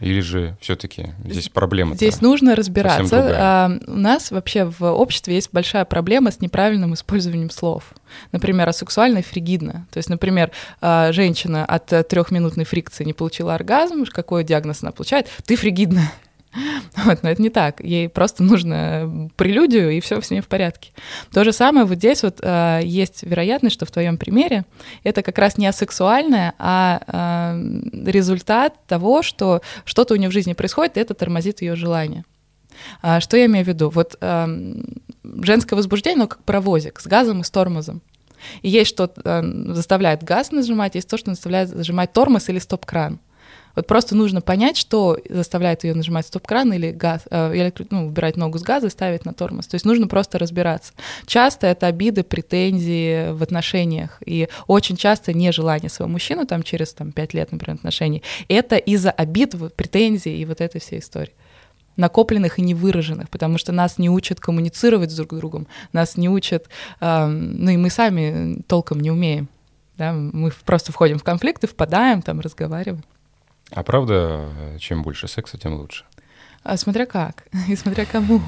или 0.00 0.20
же 0.20 0.56
все-таки 0.60 1.14
здесь 1.24 1.48
проблема? 1.48 1.94
Здесь 1.94 2.20
нужно 2.20 2.54
разбираться. 2.54 3.36
А, 3.38 3.78
у 3.86 3.96
нас 3.96 4.30
вообще 4.30 4.64
в 4.64 4.84
обществе 4.84 5.34
есть 5.34 5.50
большая 5.52 5.84
проблема 5.84 6.30
с 6.30 6.40
неправильным 6.40 6.94
использованием 6.94 7.50
слов. 7.50 7.92
Например, 8.32 8.68
асексуально 8.68 9.18
и 9.18 9.22
фригидно. 9.22 9.86
То 9.90 9.98
есть, 9.98 10.08
например, 10.08 10.50
а, 10.80 11.12
женщина 11.12 11.64
от 11.64 11.86
трехминутной 11.86 12.64
фрикции 12.64 13.04
не 13.04 13.12
получила 13.12 13.54
оргазм, 13.54 14.04
какой 14.06 14.44
диагноз 14.44 14.82
она 14.82 14.92
получает? 14.92 15.28
Ты 15.44 15.56
фригидна. 15.56 16.10
Вот, 17.04 17.22
но 17.22 17.30
это 17.30 17.42
не 17.42 17.50
так. 17.50 17.80
Ей 17.80 18.08
просто 18.08 18.42
нужно 18.42 19.30
прелюдию, 19.36 19.90
и 19.90 20.00
все 20.00 20.20
с 20.20 20.30
ней 20.30 20.40
в 20.40 20.48
порядке. 20.48 20.90
То 21.32 21.44
же 21.44 21.52
самое 21.52 21.86
вот 21.86 21.96
здесь 21.96 22.22
вот 22.22 22.38
э, 22.42 22.80
есть 22.84 23.22
вероятность, 23.22 23.74
что 23.74 23.86
в 23.86 23.90
твоем 23.90 24.18
примере 24.18 24.64
это 25.04 25.22
как 25.22 25.38
раз 25.38 25.58
не 25.58 25.66
асексуальное, 25.66 26.54
а 26.58 27.54
э, 27.54 28.10
результат 28.10 28.74
того, 28.86 29.22
что 29.22 29.62
что-то 29.84 30.14
у 30.14 30.16
нее 30.16 30.28
в 30.28 30.32
жизни 30.32 30.54
происходит, 30.54 30.96
и 30.96 31.00
это 31.00 31.14
тормозит 31.14 31.62
ее 31.62 31.76
желание. 31.76 32.24
А, 33.02 33.20
что 33.20 33.36
я 33.36 33.46
имею 33.46 33.64
в 33.64 33.68
виду? 33.68 33.90
Вот 33.90 34.16
э, 34.20 34.46
женское 35.42 35.76
возбуждение, 35.76 36.22
ну, 36.22 36.28
как 36.28 36.42
паровозик 36.42 37.00
с 37.00 37.06
газом 37.06 37.40
и 37.40 37.44
с 37.44 37.50
тормозом. 37.50 38.02
И 38.62 38.68
есть 38.68 38.90
что 38.90 39.10
э, 39.24 39.42
заставляет 39.74 40.22
газ 40.22 40.52
нажимать, 40.52 40.94
есть 40.94 41.08
то, 41.08 41.16
что 41.16 41.30
заставляет 41.30 41.74
нажимать 41.74 42.12
тормоз 42.12 42.48
или 42.48 42.58
стоп-кран. 42.58 43.18
Вот 43.76 43.86
просто 43.86 44.16
нужно 44.16 44.40
понять, 44.40 44.76
что 44.76 45.18
заставляет 45.28 45.84
ее 45.84 45.94
нажимать 45.94 46.26
стоп-кран 46.26 46.72
или 46.72 46.90
газ, 46.90 47.22
э, 47.30 47.70
ну, 47.90 48.06
убирать 48.06 48.36
ногу 48.36 48.58
с 48.58 48.62
газа 48.62 48.86
и 48.86 48.90
ставить 48.90 49.24
на 49.24 49.34
тормоз. 49.34 49.66
То 49.66 49.74
есть 49.74 49.84
нужно 49.84 50.08
просто 50.08 50.38
разбираться. 50.38 50.94
Часто 51.26 51.66
это 51.66 51.86
обиды, 51.86 52.24
претензии 52.24 53.30
в 53.32 53.42
отношениях. 53.42 54.20
И 54.24 54.48
очень 54.66 54.96
часто 54.96 55.34
нежелание 55.34 55.90
своего 55.90 56.10
мужчину 56.10 56.46
там 56.46 56.62
через 56.62 56.94
там, 56.94 57.12
5 57.12 57.34
лет, 57.34 57.52
например, 57.52 57.76
отношений. 57.76 58.22
Это 58.48 58.76
из-за 58.76 59.10
обид, 59.10 59.54
претензий 59.76 60.40
и 60.40 60.44
вот 60.44 60.60
этой 60.60 60.80
всей 60.80 60.98
истории 60.98 61.32
накопленных 61.96 62.58
и 62.58 62.62
невыраженных, 62.62 63.30
потому 63.30 63.56
что 63.56 63.72
нас 63.72 63.96
не 63.96 64.10
учат 64.10 64.38
коммуницировать 64.38 65.10
с 65.10 65.16
друг 65.16 65.34
другом, 65.34 65.66
нас 65.94 66.18
не 66.18 66.28
учат, 66.28 66.68
э, 67.00 67.26
ну 67.26 67.70
и 67.70 67.76
мы 67.78 67.88
сами 67.88 68.60
толком 68.66 69.00
не 69.00 69.10
умеем. 69.10 69.48
Да? 69.96 70.12
Мы 70.12 70.52
просто 70.64 70.92
входим 70.92 71.18
в 71.18 71.24
конфликты, 71.24 71.66
впадаем, 71.66 72.20
там 72.20 72.40
разговариваем. 72.40 73.02
А 73.70 73.82
правда, 73.82 74.48
чем 74.78 75.02
больше 75.02 75.28
секса, 75.28 75.58
тем 75.58 75.74
лучше? 75.74 76.04
А, 76.62 76.76
смотря 76.76 77.06
как, 77.06 77.44
и 77.68 77.76
смотря 77.76 78.04
кому. 78.04 78.40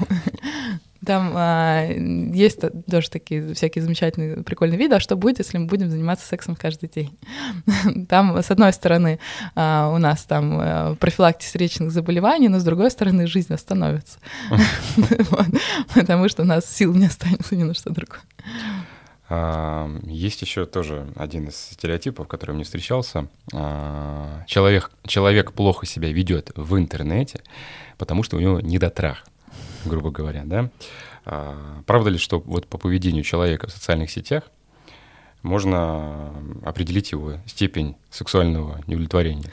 Там 1.05 1.31
а, 1.33 1.85
есть 1.85 2.59
тоже 2.91 3.09
такие 3.09 3.53
всякие 3.53 3.81
замечательные, 3.81 4.43
прикольные 4.43 4.77
виды, 4.77 4.95
а 4.95 4.99
что 4.99 5.15
будет, 5.15 5.39
если 5.39 5.57
мы 5.57 5.65
будем 5.65 5.89
заниматься 5.89 6.27
сексом 6.27 6.57
каждый 6.57 6.89
день? 6.89 7.17
Там, 8.09 8.37
с 8.37 8.51
одной 8.51 8.73
стороны, 8.73 9.19
а, 9.55 9.89
у 9.93 9.97
нас 9.97 10.23
там 10.23 10.57
а, 10.59 10.95
профилактика 10.95 11.49
сердечных 11.49 11.91
заболеваний, 11.91 12.49
но 12.49 12.59
с 12.59 12.63
другой 12.65 12.91
стороны, 12.91 13.27
жизнь 13.27 13.53
остановится. 13.53 14.19
Потому 15.95 16.27
что 16.27 16.43
у 16.43 16.45
нас 16.45 16.65
сил 16.65 16.93
не 16.93 17.05
останется 17.05 17.55
ни 17.55 17.63
на 17.63 17.73
что 17.73 17.91
другое. 17.91 18.21
Есть 19.29 20.41
еще 20.41 20.65
тоже 20.65 21.07
один 21.15 21.49
из 21.49 21.55
стереотипов, 21.55 22.27
который 22.27 22.55
мне 22.55 22.63
встречался. 22.63 23.27
А, 23.53 24.43
человек, 24.47 24.89
человек 25.05 25.51
плохо 25.51 25.85
себя 25.85 26.11
ведет 26.11 26.51
в 26.55 26.75
интернете, 26.77 27.41
потому 27.99 28.23
что 28.23 28.37
у 28.37 28.39
него 28.39 28.59
недотрах, 28.59 29.27
грубо 29.85 30.09
говоря, 30.09 30.41
да? 30.45 30.71
А, 31.25 31.81
правда 31.85 32.09
ли, 32.09 32.17
что 32.17 32.39
вот 32.39 32.65
по 32.65 32.79
поведению 32.79 33.23
человека 33.23 33.67
в 33.67 33.71
социальных 33.71 34.09
сетях 34.09 34.45
можно 35.43 36.33
определить 36.65 37.11
его 37.11 37.35
степень 37.45 37.95
сексуального 38.09 38.81
неудовлетворения? 38.87 39.45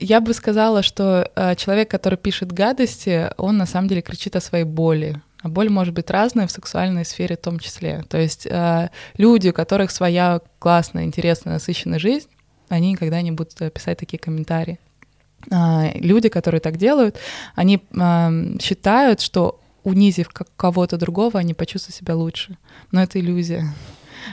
Я 0.00 0.20
бы 0.20 0.34
сказала, 0.34 0.82
что 0.82 1.30
э, 1.34 1.54
человек, 1.56 1.90
который 1.90 2.18
пишет 2.18 2.52
гадости, 2.52 3.30
он 3.38 3.56
на 3.56 3.66
самом 3.66 3.88
деле 3.88 4.02
кричит 4.02 4.36
о 4.36 4.40
своей 4.40 4.64
боли. 4.64 5.22
А 5.44 5.48
боль 5.50 5.68
может 5.68 5.92
быть 5.92 6.10
разная 6.10 6.46
в 6.46 6.50
сексуальной 6.50 7.04
сфере 7.04 7.36
в 7.36 7.40
том 7.40 7.58
числе. 7.58 8.02
То 8.08 8.16
есть 8.16 8.46
э, 8.46 8.88
люди, 9.18 9.50
у 9.50 9.52
которых 9.52 9.90
своя 9.90 10.40
классная, 10.58 11.04
интересная, 11.04 11.52
насыщенная 11.52 11.98
жизнь, 11.98 12.28
они 12.70 12.92
никогда 12.92 13.20
не 13.20 13.30
будут 13.30 13.60
э, 13.60 13.70
писать 13.70 13.98
такие 13.98 14.18
комментарии. 14.18 14.78
Э, 15.50 15.98
люди, 15.98 16.30
которые 16.30 16.62
так 16.62 16.78
делают, 16.78 17.18
они 17.54 17.76
э, 17.76 18.56
считают, 18.58 19.20
что 19.20 19.60
унизив 19.82 20.30
кого-то 20.56 20.96
другого, 20.96 21.38
они 21.38 21.52
почувствуют 21.52 21.94
себя 21.94 22.16
лучше. 22.16 22.56
Но 22.90 23.02
это 23.02 23.20
иллюзия. 23.20 23.74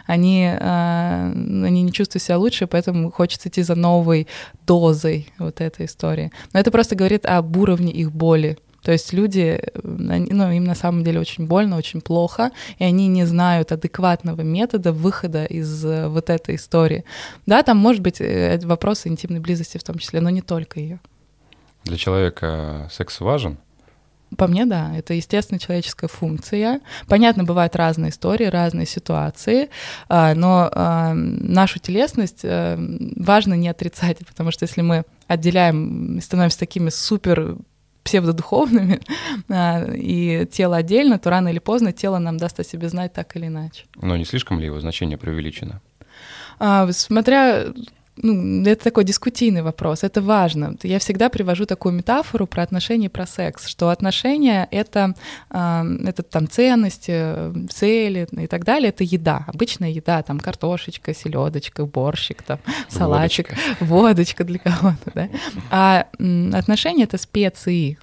Они, 0.06 0.46
э, 0.46 1.32
они 1.34 1.84
не 1.84 1.92
чувствуют 1.92 2.24
себя 2.24 2.38
лучше, 2.38 2.68
поэтому 2.68 3.12
хочется 3.12 3.50
идти 3.50 3.64
за 3.64 3.76
новой 3.76 4.30
дозой 4.66 5.28
вот 5.40 5.60
этой 5.60 5.88
истории. 5.88 6.32
Но 6.54 6.62
это 6.62 6.72
просто 6.72 6.96
говорит 6.96 7.26
об 7.26 7.58
уровне 7.58 7.92
их 7.92 8.14
боли. 8.14 8.58
То 8.84 8.92
есть 8.92 9.14
люди, 9.14 9.62
ну, 9.84 10.52
им 10.52 10.64
на 10.64 10.76
самом 10.76 11.04
деле 11.04 11.20
очень 11.20 11.46
больно, 11.46 11.78
очень 11.78 12.02
плохо, 12.02 12.52
и 12.80 12.84
они 12.84 13.08
не 13.08 13.26
знают 13.26 13.72
адекватного 13.72 14.42
метода 14.42 14.92
выхода 14.92 15.46
из 15.46 15.86
э, 15.86 16.08
вот 16.08 16.30
этой 16.30 16.56
истории. 16.56 17.06
Да, 17.46 17.62
там 17.64 17.78
может 17.78 18.02
быть 18.02 18.20
э, 18.20 18.60
вопросы 18.64 19.08
интимной 19.10 19.40
близости 19.40 19.78
в 19.78 19.84
том 19.84 19.98
числе, 20.00 20.20
но 20.22 20.30
не 20.30 20.42
только 20.42 20.80
ее. 20.80 21.00
Для 21.84 21.98
человека 21.98 22.90
секс 22.92 23.20
важен? 23.20 23.58
По 24.38 24.48
мне, 24.48 24.66
да, 24.66 24.96
это 24.96 25.14
естественно 25.14 25.60
человеческая 25.60 26.08
функция. 26.08 26.80
Понятно, 27.08 27.44
бывают 27.44 27.76
разные 27.76 28.12
истории, 28.12 28.46
разные 28.46 28.86
ситуации, 28.86 29.70
но 30.08 30.72
нашу 31.14 31.80
телесность 31.80 32.40
э, 32.44 32.78
важно 33.18 33.56
не 33.56 33.68
отрицать, 33.68 34.20
потому 34.26 34.52
что 34.52 34.64
если 34.64 34.82
мы 34.82 35.04
отделяем, 35.28 36.20
становимся 36.22 36.60
такими 36.60 36.90
супер 36.90 37.58
псевдодуховными, 38.04 39.00
а, 39.50 39.86
и 39.94 40.46
тело 40.52 40.78
отдельно, 40.78 41.20
то 41.20 41.30
рано 41.30 41.50
или 41.50 41.60
поздно 41.60 41.92
тело 41.92 42.18
нам 42.20 42.38
даст 42.38 42.60
о 42.60 42.64
себе 42.64 42.90
знать 42.90 43.14
так 43.14 43.36
или 43.36 43.48
иначе. 43.48 43.86
Но 43.96 44.18
не 44.18 44.26
слишком 44.26 44.60
ли 44.60 44.66
его 44.66 44.80
значение 44.80 45.18
преувеличено? 45.18 45.82
А, 46.60 46.92
смотря 46.92 47.66
ну, 48.24 48.64
это 48.64 48.84
такой 48.84 49.04
дискутийный 49.04 49.62
вопрос, 49.62 50.04
это 50.04 50.22
важно. 50.22 50.76
Я 50.84 51.00
всегда 51.00 51.30
привожу 51.30 51.66
такую 51.66 51.94
метафору 51.94 52.46
про 52.46 52.64
отношения 52.64 53.08
и 53.08 53.10
про 53.10 53.26
секс, 53.26 53.68
что 53.68 53.90
отношения— 53.90 54.68
это, 54.72 55.16
э, 55.50 55.84
это 56.06 56.24
там 56.24 56.48
ценности, 56.48 57.68
цели 57.70 58.28
и 58.32 58.48
так 58.48 58.64
далее, 58.64 58.90
это 58.90 59.04
еда, 59.04 59.46
обычная 59.48 59.90
еда, 59.90 60.22
там 60.22 60.40
картошечка, 60.40 61.14
селедочка, 61.14 61.86
борщик, 61.86 62.44
там, 62.44 62.60
салатик, 62.90 63.50
водочка, 63.80 63.86
водочка 63.86 64.44
для 64.44 64.60
кого-то, 64.60 65.12
да. 65.16 65.30
А 65.72 66.08
отношения— 66.54 67.04
это 67.06 67.18
специи, 67.18 67.98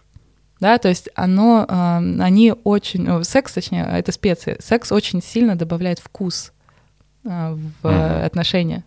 да, 0.61 0.79
то 0.79 0.89
есть 0.89 1.09
оно, 1.15 1.65
э, 1.69 2.23
они 2.23 2.55
очень, 2.65 3.25
секс, 3.25 3.53
точнее, 3.53 3.87
это 3.89 4.11
специи, 4.11 4.57
секс 4.61 4.91
очень 4.91 5.23
сильно 5.23 5.55
добавляет 5.55 6.01
вкус 6.01 6.53
в 7.29 7.87
mm-hmm. 7.87 8.25
отношения 8.25 8.85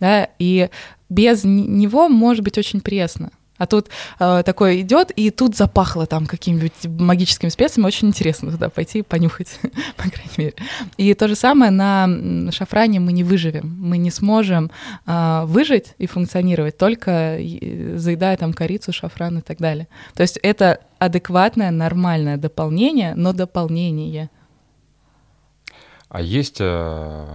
да, 0.00 0.28
и 0.38 0.68
без 1.08 1.44
него 1.44 2.08
может 2.08 2.42
быть 2.42 2.58
очень 2.58 2.80
пресно. 2.80 3.30
А 3.58 3.66
тут 3.68 3.88
э, 4.18 4.42
такое 4.44 4.80
идет, 4.80 5.12
и 5.12 5.30
тут 5.30 5.56
запахло 5.56 6.06
там 6.06 6.26
какими-нибудь 6.26 6.72
магическими 6.84 7.50
специями. 7.50 7.86
Очень 7.86 8.08
интересно 8.08 8.50
туда 8.50 8.68
пойти 8.68 8.98
и 8.98 9.02
понюхать, 9.02 9.60
по 9.96 10.10
крайней 10.10 10.32
мере. 10.36 10.54
И 10.96 11.14
то 11.14 11.28
же 11.28 11.36
самое 11.36 11.70
на 11.70 12.50
шафране 12.50 12.98
мы 12.98 13.12
не 13.12 13.22
выживем. 13.22 13.76
Мы 13.78 13.98
не 13.98 14.10
сможем 14.10 14.72
э, 15.06 15.42
выжить 15.44 15.94
и 15.98 16.08
функционировать, 16.08 16.76
только 16.76 17.38
заедая 17.94 18.36
там 18.36 18.52
корицу, 18.52 18.92
шафран 18.92 19.38
и 19.38 19.42
так 19.42 19.58
далее. 19.58 19.86
То 20.14 20.22
есть 20.22 20.40
это 20.42 20.80
адекватное, 20.98 21.70
нормальное 21.70 22.38
дополнение, 22.38 23.14
но 23.14 23.32
дополнение— 23.32 24.30
а 26.12 26.20
есть 26.20 26.58
э, 26.60 27.26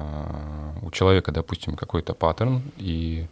у 0.84 0.92
человека, 0.92 1.32
допустим, 1.32 1.76
какой-то 1.76 2.14
паттерн, 2.14 2.62
и 2.78 3.26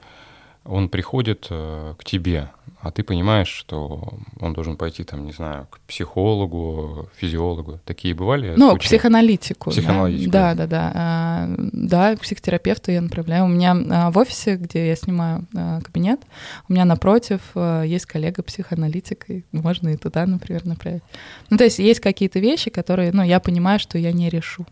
он 0.64 0.90
приходит 0.90 1.46
э, 1.52 1.94
к 2.00 2.04
тебе, 2.04 2.50
а 2.82 2.90
ты 2.90 3.04
понимаешь, 3.04 3.50
что 3.50 4.16
он 4.40 4.54
должен 4.54 4.76
пойти, 4.76 5.04
там, 5.04 5.24
не 5.24 5.34
знаю, 5.34 5.68
к 5.70 5.80
психологу, 5.82 7.10
физиологу. 7.16 7.80
Такие 7.86 8.16
бывали? 8.16 8.56
Ну, 8.58 8.72
случаи? 8.72 8.86
к 8.86 8.88
психоаналитику. 8.88 9.70
Психоаналитику. 9.70 10.32
Да, 10.32 10.56
да, 10.56 10.66
да. 10.66 11.48
Да, 11.74 12.16
к 12.16 12.22
психотерапевту 12.22 12.92
я 12.92 13.02
направляю. 13.02 13.46
У 13.46 13.48
меня 13.48 14.10
в 14.10 14.18
офисе, 14.18 14.56
где 14.56 14.88
я 14.88 14.96
снимаю 14.96 15.46
кабинет, 15.84 16.22
у 16.68 16.74
меня 16.74 16.86
напротив 16.86 17.42
есть 17.86 18.08
коллега-психоаналитик, 18.08 19.30
и 19.30 19.46
можно 19.52 19.90
и 19.90 19.98
туда, 19.98 20.26
например, 20.26 20.66
направить. 20.66 21.04
Ну, 21.52 21.58
то 21.58 21.66
есть 21.66 21.78
есть 21.78 22.00
какие-то 22.00 22.40
вещи, 22.40 22.72
которые, 22.72 23.12
ну, 23.12 23.22
я 23.22 23.40
понимаю, 23.40 23.80
что 23.80 24.00
я 24.00 24.12
не 24.12 24.30
решу. 24.30 24.66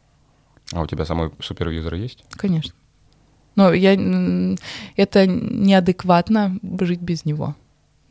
А 0.72 0.82
у 0.82 0.88
тебя 0.88 1.05
самый 1.05 1.32
супервизор 1.39 1.96
есть? 1.96 2.24
Конечно. 2.32 2.74
Но 3.55 3.72
я, 3.74 3.93
это 4.96 5.27
неадекватно 5.27 6.58
жить 6.82 7.01
без 7.01 7.25
него. 7.25 7.55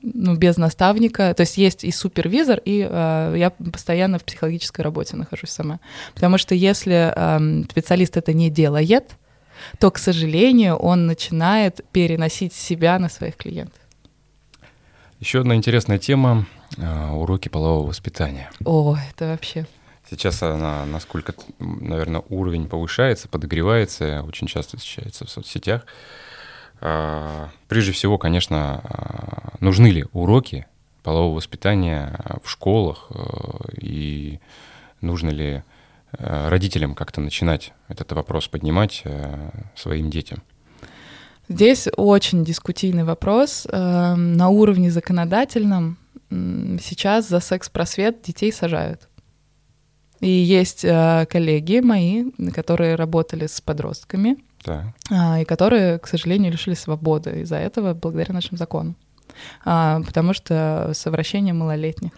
Ну, 0.02 0.36
без 0.36 0.56
наставника. 0.56 1.32
То 1.34 1.42
есть 1.42 1.56
есть 1.58 1.84
и 1.84 1.92
супервизор, 1.92 2.60
и 2.64 2.86
э, 2.88 3.34
я 3.36 3.50
постоянно 3.50 4.18
в 4.18 4.24
психологической 4.24 4.84
работе 4.84 5.16
нахожусь 5.16 5.50
сама. 5.50 5.78
Потому 6.14 6.38
что 6.38 6.54
если 6.54 7.12
э, 7.14 7.64
специалист 7.70 8.16
это 8.16 8.32
не 8.32 8.50
делает, 8.50 9.16
то, 9.78 9.90
к 9.90 9.98
сожалению, 9.98 10.76
он 10.76 11.06
начинает 11.06 11.84
переносить 11.92 12.52
себя 12.52 12.98
на 12.98 13.08
своих 13.08 13.36
клиентов. 13.36 13.78
Еще 15.20 15.40
одна 15.40 15.54
интересная 15.54 15.98
тема 15.98 16.46
э, 16.76 17.10
уроки 17.10 17.48
полового 17.48 17.86
воспитания. 17.88 18.50
О, 18.64 18.96
это 19.10 19.26
вообще 19.26 19.66
Сейчас 20.12 20.42
она, 20.42 20.84
насколько, 20.84 21.32
наверное, 21.58 22.22
уровень 22.28 22.68
повышается, 22.68 23.28
подогревается, 23.28 24.22
очень 24.28 24.46
часто 24.46 24.76
встречается 24.76 25.24
в 25.24 25.30
соцсетях. 25.30 25.86
А, 26.82 27.48
прежде 27.66 27.92
всего, 27.92 28.18
конечно, 28.18 28.82
а, 28.84 29.54
нужны 29.60 29.86
ли 29.86 30.04
уроки 30.12 30.66
полового 31.02 31.36
воспитания 31.36 32.20
в 32.44 32.50
школах 32.50 33.06
а, 33.08 33.60
и 33.80 34.38
нужно 35.00 35.30
ли 35.30 35.62
родителям 36.18 36.94
как-то 36.94 37.22
начинать 37.22 37.72
этот 37.88 38.12
вопрос 38.12 38.48
поднимать 38.48 39.04
своим 39.74 40.10
детям? 40.10 40.42
Здесь 41.48 41.88
очень 41.96 42.44
дискутийный 42.44 43.04
вопрос. 43.04 43.66
На 43.72 44.48
уровне 44.50 44.90
законодательном 44.90 45.96
сейчас 46.28 47.30
за 47.30 47.40
секс-просвет 47.40 48.20
детей 48.20 48.52
сажают. 48.52 49.08
И 50.22 50.28
есть 50.28 50.84
э, 50.84 51.26
коллеги 51.28 51.80
мои, 51.80 52.30
которые 52.54 52.94
работали 52.94 53.48
с 53.48 53.60
подростками, 53.60 54.36
да. 54.64 54.94
э, 55.10 55.42
и 55.42 55.44
которые, 55.44 55.98
к 55.98 56.06
сожалению, 56.06 56.52
лишили 56.52 56.74
свободы 56.74 57.40
из-за 57.40 57.56
этого 57.56 57.92
благодаря 57.92 58.32
нашим 58.32 58.56
законам. 58.56 58.94
А, 59.64 60.00
потому 60.06 60.32
что 60.32 60.92
совращение 60.94 61.52
малолетних 61.52 62.12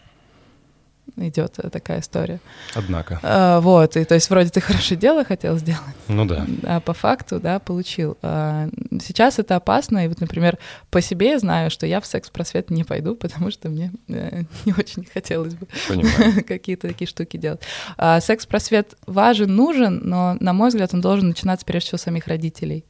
идет 1.16 1.58
такая 1.72 2.00
история. 2.00 2.40
Однако. 2.74 3.20
А, 3.22 3.60
вот, 3.60 3.96
и 3.96 4.04
то 4.04 4.14
есть 4.14 4.28
вроде 4.30 4.50
ты 4.50 4.60
хорошее 4.60 4.98
дело 4.98 5.24
хотел 5.24 5.56
сделать. 5.56 5.80
Ну 6.08 6.24
да. 6.24 6.46
А 6.64 6.80
по 6.80 6.94
факту, 6.94 7.40
да, 7.40 7.58
получил. 7.58 8.16
А, 8.22 8.68
сейчас 9.00 9.38
это 9.38 9.56
опасно, 9.56 10.04
и 10.04 10.08
вот, 10.08 10.20
например, 10.20 10.58
по 10.90 11.00
себе 11.00 11.30
я 11.30 11.38
знаю, 11.38 11.70
что 11.70 11.86
я 11.86 12.00
в 12.00 12.06
секс-просвет 12.06 12.70
не 12.70 12.84
пойду, 12.84 13.14
потому 13.14 13.50
что 13.50 13.68
мне 13.68 13.92
э, 14.08 14.42
не 14.64 14.72
очень 14.72 15.04
хотелось 15.04 15.54
бы 15.54 15.66
какие-то 16.46 16.88
такие 16.88 17.08
штуки 17.08 17.36
делать. 17.36 17.60
А, 17.96 18.20
секс-просвет 18.20 18.94
важен, 19.06 19.54
нужен, 19.54 20.00
но, 20.04 20.36
на 20.40 20.52
мой 20.52 20.68
взгляд, 20.68 20.94
он 20.94 21.00
должен 21.00 21.28
начинаться 21.28 21.64
прежде 21.64 21.88
всего 21.88 21.98
с 21.98 22.02
самих 22.02 22.26
родителей. 22.26 22.84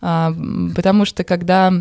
А, 0.00 0.32
потому 0.74 1.04
что 1.04 1.24
когда 1.24 1.72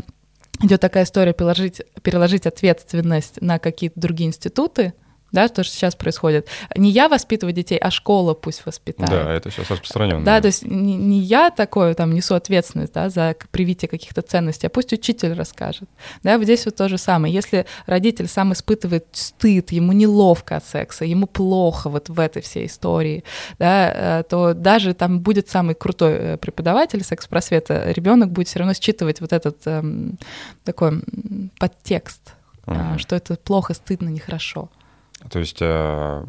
идет 0.61 0.81
такая 0.81 1.03
история 1.03 1.33
переложить, 1.33 1.81
переложить 2.01 2.45
ответственность 2.45 3.41
на 3.41 3.59
какие-то 3.59 3.99
другие 3.99 4.29
институты, 4.29 4.93
да, 5.33 5.47
то, 5.47 5.63
что 5.63 5.75
сейчас 5.75 5.95
происходит. 5.95 6.47
Не 6.77 6.91
я 6.91 7.09
воспитываю 7.09 7.53
детей, 7.53 7.77
а 7.77 7.91
школа 7.91 8.35
пусть 8.35 8.65
воспитает. 8.65 9.09
Да, 9.09 9.33
это 9.33 9.49
сейчас 9.49 9.69
распространенно. 9.71 10.23
Да, 10.23 10.39
то 10.39 10.47
есть 10.47 10.63
не, 10.63 10.95
не 10.95 11.19
я 11.19 11.49
такое 11.49 11.95
там 11.95 12.13
несу 12.13 12.35
ответственность, 12.35 12.93
да, 12.93 13.09
за 13.09 13.35
привитие 13.51 13.89
каких-то 13.89 14.21
ценностей, 14.21 14.67
а 14.67 14.69
пусть 14.69 14.93
учитель 14.93 15.33
расскажет. 15.33 15.89
Да, 16.21 16.37
вот 16.37 16.43
здесь 16.43 16.65
вот 16.65 16.75
то 16.75 16.87
же 16.87 16.99
самое. 16.99 17.33
Если 17.33 17.65
родитель 17.87 18.27
сам 18.27 18.53
испытывает 18.53 19.07
стыд, 19.11 19.71
ему 19.71 19.91
неловко 19.91 20.57
от 20.57 20.65
секса, 20.65 21.03
ему 21.03 21.25
плохо 21.25 21.89
вот 21.89 22.09
в 22.09 22.19
этой 22.19 22.43
всей 22.43 22.67
истории, 22.67 23.23
да, 23.57 24.19
э, 24.19 24.23
то 24.29 24.53
даже 24.53 24.93
там 24.93 25.19
будет 25.19 25.49
самый 25.49 25.73
крутой 25.73 26.13
э, 26.13 26.37
преподаватель 26.37 27.03
секс-просвета, 27.03 27.91
ребенок 27.91 28.31
будет 28.31 28.49
все 28.49 28.59
равно 28.59 28.75
считывать 28.75 29.19
вот 29.19 29.33
этот 29.33 29.57
эм, 29.65 30.19
такой 30.63 31.01
подтекст, 31.57 32.35
uh-huh. 32.67 32.99
что 32.99 33.15
это 33.15 33.35
плохо, 33.35 33.73
стыдно, 33.73 34.09
нехорошо. 34.09 34.69
То 35.29 35.39
есть 35.39 35.57
э, 35.61 36.25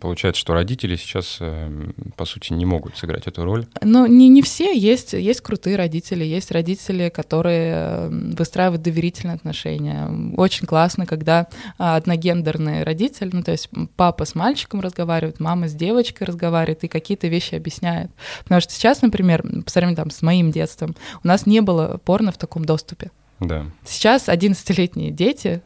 получается, 0.00 0.40
что 0.40 0.54
родители 0.54 0.96
сейчас, 0.96 1.38
э, 1.40 1.70
по 2.16 2.24
сути, 2.24 2.52
не 2.52 2.64
могут 2.64 2.96
сыграть 2.96 3.26
эту 3.26 3.44
роль? 3.44 3.66
Ну, 3.82 4.06
не, 4.06 4.28
не 4.28 4.42
все. 4.42 4.76
Есть, 4.76 5.14
есть 5.14 5.40
крутые 5.40 5.76
родители, 5.76 6.24
есть 6.24 6.50
родители, 6.50 7.08
которые 7.08 7.72
э, 7.74 8.08
выстраивают 8.36 8.82
доверительные 8.82 9.34
отношения. 9.34 10.08
Очень 10.36 10.66
классно, 10.66 11.06
когда 11.06 11.48
одногендерный 11.78 12.82
родитель, 12.82 13.30
ну, 13.32 13.42
то 13.42 13.52
есть 13.52 13.68
папа 13.96 14.24
с 14.24 14.34
мальчиком 14.34 14.80
разговаривает, 14.80 15.40
мама 15.40 15.68
с 15.68 15.74
девочкой 15.74 16.26
разговаривает 16.26 16.84
и 16.84 16.88
какие-то 16.88 17.28
вещи 17.28 17.54
объясняет. 17.54 18.10
Потому 18.42 18.60
что 18.60 18.72
сейчас, 18.72 19.02
например, 19.02 19.42
по 19.64 19.70
сравнению 19.70 19.96
там, 19.96 20.10
с 20.10 20.22
моим 20.22 20.50
детством, 20.50 20.94
у 21.24 21.28
нас 21.28 21.46
не 21.46 21.60
было 21.60 22.00
порно 22.04 22.32
в 22.32 22.38
таком 22.38 22.64
доступе. 22.64 23.10
Да. 23.40 23.66
Сейчас 23.84 24.28
11-летние 24.28 25.10
дети 25.10 25.62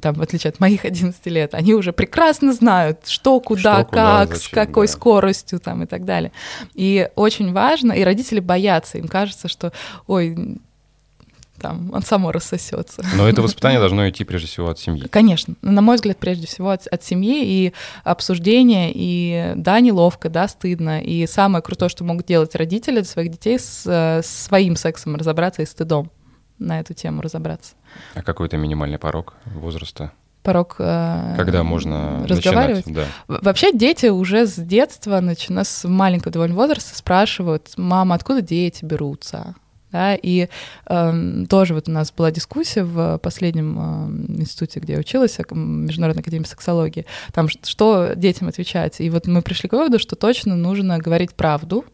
там, 0.00 0.14
в 0.14 0.22
отличие 0.22 0.50
от 0.50 0.60
моих 0.60 0.84
11 0.84 1.26
лет, 1.26 1.54
они 1.54 1.74
уже 1.74 1.92
прекрасно 1.92 2.52
знают, 2.52 3.06
что, 3.06 3.40
куда, 3.40 3.60
что, 3.60 3.84
как, 3.84 3.88
куда, 3.88 4.26
зачем, 4.26 4.40
с 4.40 4.48
какой 4.48 4.86
да. 4.86 4.92
скоростью 4.92 5.60
там 5.60 5.82
и 5.82 5.86
так 5.86 6.04
далее. 6.04 6.32
И 6.74 7.08
очень 7.16 7.52
важно, 7.52 7.92
и 7.92 8.02
родители 8.02 8.40
боятся, 8.40 8.98
им 8.98 9.08
кажется, 9.08 9.48
что, 9.48 9.72
ой, 10.06 10.58
там, 11.60 11.90
он 11.92 12.02
само 12.02 12.32
рассосется. 12.32 13.04
Но 13.14 13.28
это 13.28 13.42
воспитание 13.42 13.78
должно 13.80 14.08
идти 14.08 14.24
прежде 14.24 14.48
всего 14.48 14.70
от 14.70 14.78
семьи. 14.78 15.06
Конечно, 15.08 15.54
на 15.62 15.82
мой 15.82 15.96
взгляд, 15.96 16.16
прежде 16.16 16.46
всего 16.46 16.70
от, 16.70 16.86
от 16.86 17.04
семьи 17.04 17.44
и 17.44 17.72
обсуждения, 18.02 18.90
и 18.94 19.52
да, 19.56 19.80
неловко, 19.80 20.28
да, 20.28 20.48
стыдно. 20.48 21.00
И 21.02 21.26
самое 21.26 21.62
крутое, 21.62 21.88
что 21.90 22.04
могут 22.04 22.26
делать 22.26 22.54
родители 22.54 22.96
для 22.96 23.04
своих 23.04 23.30
детей, 23.30 23.58
с, 23.58 23.86
с 23.86 24.26
своим 24.26 24.76
сексом 24.76 25.16
разобраться 25.16 25.62
и 25.62 25.66
стыдом 25.66 26.10
на 26.60 26.80
эту 26.80 26.94
тему 26.94 27.22
разобраться. 27.22 27.74
А 28.14 28.22
какой-то 28.22 28.56
минимальный 28.56 28.98
порог 28.98 29.34
возраста? 29.44 30.12
порог 30.42 30.76
э, 30.78 31.34
когда 31.36 31.62
можно 31.62 32.26
разговаривать. 32.26 32.86
Начинать, 32.86 33.08
да. 33.28 33.38
Вообще 33.42 33.72
дети 33.72 34.06
уже 34.06 34.46
с 34.46 34.54
детства, 34.54 35.20
начиная 35.20 35.64
с 35.64 35.86
маленького 35.86 36.32
довольно 36.32 36.54
возраста, 36.54 36.96
спрашивают, 36.96 37.72
мама, 37.76 38.14
откуда 38.14 38.40
дети 38.40 38.84
берутся? 38.84 39.54
Да, 39.92 40.14
и 40.14 40.48
э, 40.86 41.44
тоже 41.48 41.74
вот 41.74 41.88
у 41.88 41.92
нас 41.92 42.12
была 42.12 42.30
дискуссия 42.30 42.84
в 42.84 43.18
последнем 43.18 43.76
э, 43.76 44.40
институте, 44.40 44.78
где 44.78 44.92
я 44.94 44.98
училась, 45.00 45.36
Международной 45.50 46.22
академии 46.22 46.46
сексологии, 46.46 47.06
там 47.32 47.48
что 47.48 48.12
детям 48.14 48.46
отвечать. 48.46 49.00
И 49.00 49.10
вот 49.10 49.26
мы 49.26 49.42
пришли 49.42 49.68
к 49.68 49.72
выводу, 49.72 49.98
что 49.98 50.14
точно 50.14 50.54
нужно 50.54 50.98
говорить 50.98 51.34
правду, 51.34 51.84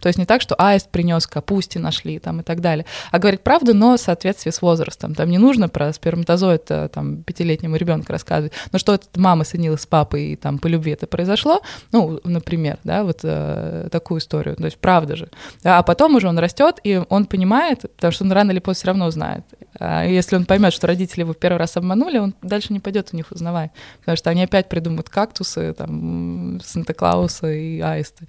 То 0.00 0.08
есть 0.08 0.18
не 0.18 0.26
так, 0.26 0.40
что 0.42 0.54
аист 0.58 0.90
принес 0.90 1.26
капусти 1.26 1.78
нашли 1.78 2.18
там 2.18 2.40
и 2.40 2.42
так 2.42 2.60
далее, 2.60 2.86
а 3.10 3.18
говорить 3.18 3.42
правду, 3.42 3.74
но 3.74 3.96
в 3.96 4.00
соответствии 4.00 4.50
с 4.50 4.62
возрастом. 4.62 5.14
Там 5.14 5.30
не 5.30 5.38
нужно 5.38 5.68
про 5.68 5.92
сперматозоид 5.92 6.70
э, 6.70 6.88
там 6.88 7.22
пятилетнему 7.22 7.76
ребенку 7.76 8.12
рассказывать, 8.12 8.52
но 8.72 8.78
что 8.78 8.94
это 8.94 9.06
мама 9.16 9.44
сынилась 9.44 9.82
с 9.82 9.86
папой 9.86 10.32
и 10.32 10.36
там 10.36 10.58
по 10.58 10.66
любви 10.66 10.92
это 10.92 11.06
произошло, 11.06 11.60
ну, 11.92 12.20
например, 12.24 12.78
да, 12.84 13.04
вот 13.04 13.20
э, 13.22 13.88
такую 13.90 14.20
историю. 14.20 14.56
То 14.56 14.64
есть 14.64 14.78
правда 14.78 15.16
же. 15.16 15.28
А 15.64 15.82
потом 15.82 16.14
уже 16.16 16.28
он 16.28 16.38
растет 16.38 16.78
и 16.82 17.02
он 17.08 17.26
понимает, 17.26 17.82
потому 17.96 18.12
что 18.12 18.24
он 18.24 18.32
рано 18.32 18.50
или 18.50 18.58
поздно 18.58 18.76
все 18.76 18.86
равно 18.88 19.10
знает. 19.10 19.44
А 19.78 20.04
если 20.04 20.36
он 20.36 20.44
поймет, 20.44 20.72
что 20.72 20.86
родители 20.86 21.20
его 21.20 21.32
в 21.32 21.38
первый 21.38 21.58
раз 21.58 21.76
обманули, 21.76 22.18
он 22.18 22.34
дальше 22.42 22.72
не 22.72 22.80
пойдет 22.80 23.10
у 23.12 23.16
них 23.16 23.30
узнавать, 23.30 23.70
потому 24.00 24.16
что 24.16 24.30
они 24.30 24.44
опять 24.44 24.68
придумают 24.68 25.08
кактусы, 25.08 25.72
там, 25.72 26.60
Санта-Клауса 26.62 27.50
и 27.50 27.80
аисты. 27.80 28.28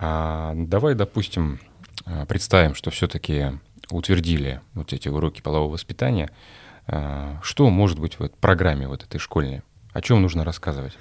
А, 0.00 0.52
давай, 0.54 0.94
допустим, 0.94 1.58
а, 2.06 2.24
представим, 2.24 2.74
что 2.74 2.90
все-таки 2.90 3.58
утвердили 3.90 4.60
вот 4.74 4.92
эти 4.92 5.08
уроки 5.08 5.40
полового 5.40 5.72
воспитания. 5.72 6.30
А, 6.86 7.40
что 7.42 7.68
может 7.68 7.98
быть 7.98 8.18
в 8.18 8.28
программе 8.28 8.86
вот 8.86 9.02
этой 9.02 9.18
школьной? 9.18 9.62
О 9.92 10.00
чем 10.00 10.22
нужно 10.22 10.44
рассказывать? 10.44 10.96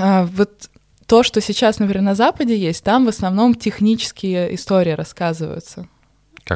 А, 0.00 0.24
вот 0.26 0.70
то, 1.06 1.24
что 1.24 1.40
сейчас, 1.40 1.80
например, 1.80 2.02
на 2.02 2.14
Западе 2.14 2.56
есть, 2.56 2.84
там 2.84 3.06
в 3.06 3.08
основном 3.08 3.56
технические 3.56 4.54
истории 4.54 4.92
рассказываются. 4.92 5.88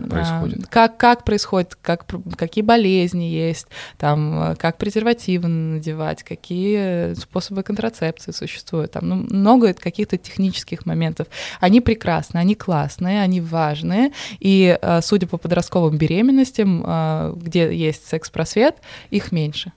Как 0.00 0.09
происходит? 0.09 0.66
Как, 0.68 0.96
как 0.96 1.24
происходит, 1.24 1.74
как, 1.80 2.06
какие 2.37 2.62
болезни 2.62 3.24
есть, 3.24 3.66
там, 3.98 4.52
э, 4.52 4.56
как 4.56 4.78
презервативы 4.78 5.48
надевать, 5.48 6.22
какие 6.22 7.14
способы 7.14 7.62
контрацепции 7.62 8.32
существуют. 8.32 8.92
Там 8.92 9.09
ну, 9.09 9.16
много 9.16 9.74
каких-то 9.74 10.16
технических 10.16 10.87
моментов. 10.87 11.28
Они 11.61 11.80
прекрасны, 11.80 12.38
они 12.38 12.54
классные, 12.54 13.20
они 13.20 13.40
важные. 13.40 14.12
И, 14.40 14.78
э, 14.80 15.00
судя 15.02 15.26
по 15.26 15.38
подростковым 15.38 15.96
беременностям, 15.98 16.85
э, 16.87 17.35
где 17.37 17.74
есть 17.76 18.06
секс-просвет, 18.09 18.76
их 19.11 19.32
меньше. 19.32 19.72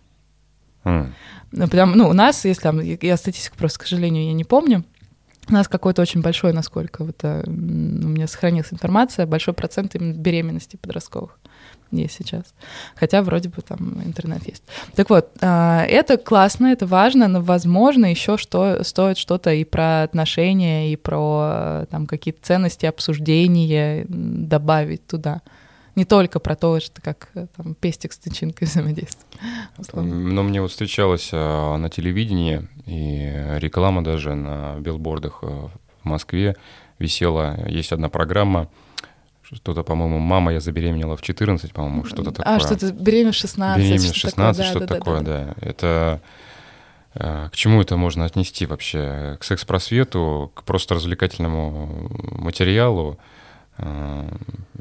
Mm. 0.84 1.12
Потому, 1.52 1.96
ну, 1.96 2.10
у 2.10 2.14
нас, 2.14 2.46
если 2.46 2.62
там, 2.62 2.80
я 2.80 3.18
статистику 3.18 3.58
просто, 3.58 3.80
к 3.80 3.84
сожалению, 3.84 4.26
я 4.26 4.34
не 4.34 4.44
помню, 4.44 4.84
у 5.50 5.54
нас 5.54 5.68
какой-то 5.68 6.02
очень 6.02 6.22
большой, 6.22 6.54
насколько 6.54 7.04
вот, 7.04 7.18
а, 7.24 7.44
у 7.46 7.50
меня 7.52 8.28
сохранилась 8.28 8.72
информация, 8.72 9.26
большой 9.26 9.54
процент 9.54 9.96
именно 9.96 10.14
беременности 10.14 10.78
подростковых 10.78 11.38
есть 11.92 12.16
сейчас. 12.16 12.54
Хотя 12.96 13.24
вроде 13.24 13.50
бы 13.50 13.62
там 13.62 14.02
интернет 14.06 14.46
есть. 14.48 14.64
Так 14.96 15.10
вот, 15.10 15.32
а, 15.42 15.84
это 15.86 16.18
классно, 16.18 16.68
это 16.68 16.86
важно, 16.86 17.28
но, 17.28 17.42
возможно, 17.42 18.06
еще 18.06 18.38
что, 18.38 18.84
стоит 18.84 19.18
что-то 19.18 19.52
и 19.52 19.64
про 19.64 20.04
отношения, 20.04 20.92
и 20.92 20.96
про 20.96 21.86
там 21.90 22.06
какие-то 22.06 22.40
ценности, 22.44 22.86
обсуждения 22.86 24.06
добавить 24.08 25.06
туда 25.08 25.42
не 25.96 26.06
только 26.06 26.40
про 26.40 26.56
то, 26.56 26.80
что 26.80 27.02
как 27.02 27.30
э, 27.34 27.48
там, 27.58 27.76
пестик 27.76 28.14
с 28.14 28.18
тычинкой 28.18 28.68
взаимодействует. 28.68 29.29
Но 29.94 30.44
мне 30.44 30.62
вот 30.62 30.72
встречалось 30.72 31.30
а, 31.32 31.78
на 31.78 31.90
телевидении 31.90 32.68
и 32.86 33.60
реклама 33.60 34.04
даже 34.04 34.36
на 34.36 34.76
билбордах 34.80 35.40
э, 35.42 35.68
в 36.04 36.06
Москве 36.06 36.56
висела. 36.98 37.58
Есть 37.68 37.92
одна 37.92 38.10
программа, 38.10 38.68
что-то, 39.42 39.84
по-моему, 39.84 40.20
мама, 40.20 40.54
я 40.54 40.60
забеременела 40.60 41.16
в 41.16 41.22
14, 41.22 41.72
по-моему, 41.72 42.06
что-то 42.06 42.32
такое. 42.32 42.56
А, 42.56 42.60
что-то 42.60 42.92
беременна 42.92 43.32
в 43.32 43.36
16. 43.36 43.84
Беременна 43.84 44.14
в 44.14 44.16
16, 44.16 44.66
что-то 44.66 44.88
такое, 44.88 45.22
да, 45.22 45.46
да. 45.46 45.68
Это 45.68 46.22
э, 47.16 47.50
к 47.52 47.56
чему 47.56 47.82
это 47.82 47.98
можно 47.98 48.26
отнести 48.26 48.66
вообще? 48.66 49.38
К 49.40 49.44
секс-просвету, 49.44 50.52
к 50.54 50.64
просто 50.64 50.96
развлекательному 50.96 52.10
материалу? 52.38 53.18
Э, 53.82 54.30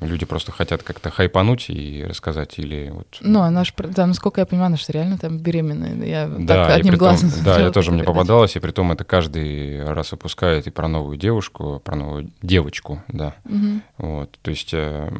люди 0.01 0.27
просто 0.27 0.53
хотят 0.53 0.83
как-то 0.83 1.11
хайпануть 1.11 1.71
и 1.71 2.05
рассказать 2.05 2.59
или 2.59 2.91
вот... 2.91 3.19
Ну, 3.21 3.41
она 3.41 3.65
же, 3.65 3.73
да, 3.77 4.07
насколько 4.07 4.41
я 4.41 4.47
понимаю, 4.47 4.69
она 4.69 4.77
же 4.77 4.85
реально 4.89 5.19
там 5.19 5.39
беременная. 5.39 5.95
Я 6.07 6.27
да, 6.27 6.67
так 6.67 6.79
одним 6.79 6.97
глазом... 6.97 7.31
Да, 7.45 7.61
я 7.61 7.71
тоже 7.71 7.93
мне 7.93 8.05
попадалась, 8.05 8.57
и 8.57 8.61
при 8.61 8.71
том 8.71 8.93
это 8.93 9.05
каждый 9.05 9.85
раз 9.85 10.13
выпускает 10.13 10.67
и 10.67 10.71
про 10.71 10.89
новую 10.89 11.17
девушку, 11.17 11.81
про 11.85 11.97
новую 11.97 12.31
девочку, 12.43 13.03
да. 13.09 13.35
Угу. 13.45 13.81
Вот, 13.99 14.39
то 14.43 14.51
есть, 14.51 14.71
э, 14.73 15.11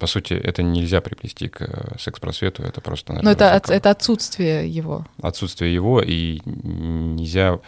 по 0.00 0.06
сути, 0.06 0.34
это 0.34 0.62
нельзя 0.62 1.00
приплести 1.00 1.48
к 1.48 1.96
секс-просвету, 1.98 2.62
это 2.62 2.80
просто... 2.80 3.12
Но 3.12 3.30
это, 3.30 3.54
от, 3.54 3.70
это 3.70 3.90
отсутствие 3.90 4.68
его. 4.68 5.06
Отсутствие 5.20 5.72
его, 5.72 6.00
и 6.00 6.40
нельзя 6.44 7.52
Э, 7.52 7.58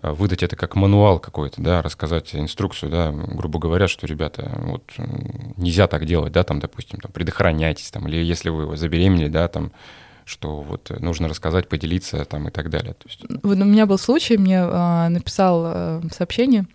выдать 0.00 0.42
это 0.42 0.56
как 0.56 0.74
мануал 0.74 1.18
какой-то, 1.18 1.60
да, 1.60 1.82
рассказать 1.82 2.34
инструкцию, 2.34 2.90
да, 2.90 3.12
грубо 3.12 3.58
говоря, 3.58 3.88
что, 3.88 4.06
ребята, 4.06 4.50
вот 4.62 4.90
нельзя 5.56 5.86
так 5.86 6.06
делать, 6.06 6.32
да, 6.32 6.44
там, 6.44 6.60
допустим, 6.60 6.98
там, 6.98 7.12
предохраняйтесь, 7.12 7.90
там, 7.90 8.08
или 8.08 8.16
если 8.16 8.48
вы 8.48 8.76
забеременели, 8.76 9.28
да, 9.28 9.48
там, 9.48 9.72
что 10.24 10.62
вот 10.62 10.90
нужно 11.00 11.28
рассказать, 11.28 11.68
поделиться 11.68 12.24
там 12.24 12.48
и 12.48 12.50
так 12.50 12.70
далее. 12.70 12.94
То 12.94 13.08
есть... 13.08 13.20
Вот 13.42 13.58
у 13.58 13.64
меня 13.64 13.86
был 13.86 13.98
случай, 13.98 14.36
мне 14.38 14.58
э, 14.58 15.08
написал 15.08 15.64
э, 15.66 16.02
сообщение, 16.14 16.66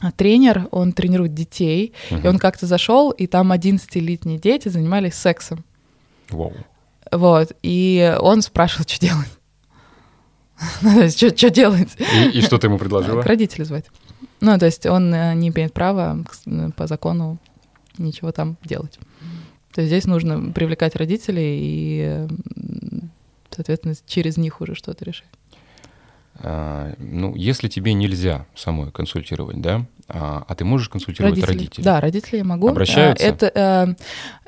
а, 0.00 0.12
тренер, 0.12 0.68
он 0.70 0.92
тренирует 0.92 1.34
детей, 1.34 1.92
угу. 2.10 2.20
и 2.20 2.26
он 2.26 2.38
как-то 2.38 2.66
зашел, 2.66 3.10
и 3.10 3.26
там 3.26 3.52
11-летние 3.52 4.38
дети 4.38 4.68
занимались 4.68 5.14
сексом. 5.14 5.64
Вау. 6.30 6.52
Вот, 7.10 7.52
и 7.62 8.16
он 8.20 8.42
спрашивал, 8.42 8.84
что 8.88 9.00
делать. 9.00 9.28
Что 11.08 11.50
делать? 11.50 11.96
И, 12.32 12.40
что 12.42 12.58
ты 12.58 12.66
ему 12.66 12.78
предложила? 12.78 13.22
К 13.22 13.26
родителю 13.26 13.64
звать. 13.64 13.86
Ну, 14.40 14.58
то 14.58 14.66
есть 14.66 14.86
он 14.86 15.12
э, 15.14 15.34
не 15.34 15.48
имеет 15.48 15.72
права 15.72 16.24
по 16.76 16.86
закону 16.86 17.38
ничего 17.98 18.32
там 18.32 18.56
делать. 18.64 18.98
То 19.72 19.82
есть 19.82 19.92
здесь 19.92 20.06
нужно 20.06 20.52
привлекать 20.52 20.96
родителей 20.96 21.58
и, 21.60 22.26
соответственно, 23.50 23.94
через 24.06 24.36
них 24.36 24.60
уже 24.60 24.74
что-то 24.74 25.04
решать. 25.04 25.28
А, 26.40 26.94
ну, 26.98 27.34
если 27.34 27.68
тебе 27.68 27.92
нельзя 27.94 28.46
самой 28.54 28.92
консультировать, 28.92 29.60
да, 29.60 29.86
а, 30.06 30.44
а 30.46 30.54
ты 30.54 30.64
можешь 30.64 30.88
консультировать 30.88 31.34
родителей? 31.34 31.58
родителей? 31.58 31.84
Да, 31.84 32.00
родителей 32.00 32.38
я 32.38 32.44
могу. 32.44 32.68
Обращаются? 32.68 33.24
Это, 33.24 33.52
э, 33.54 33.94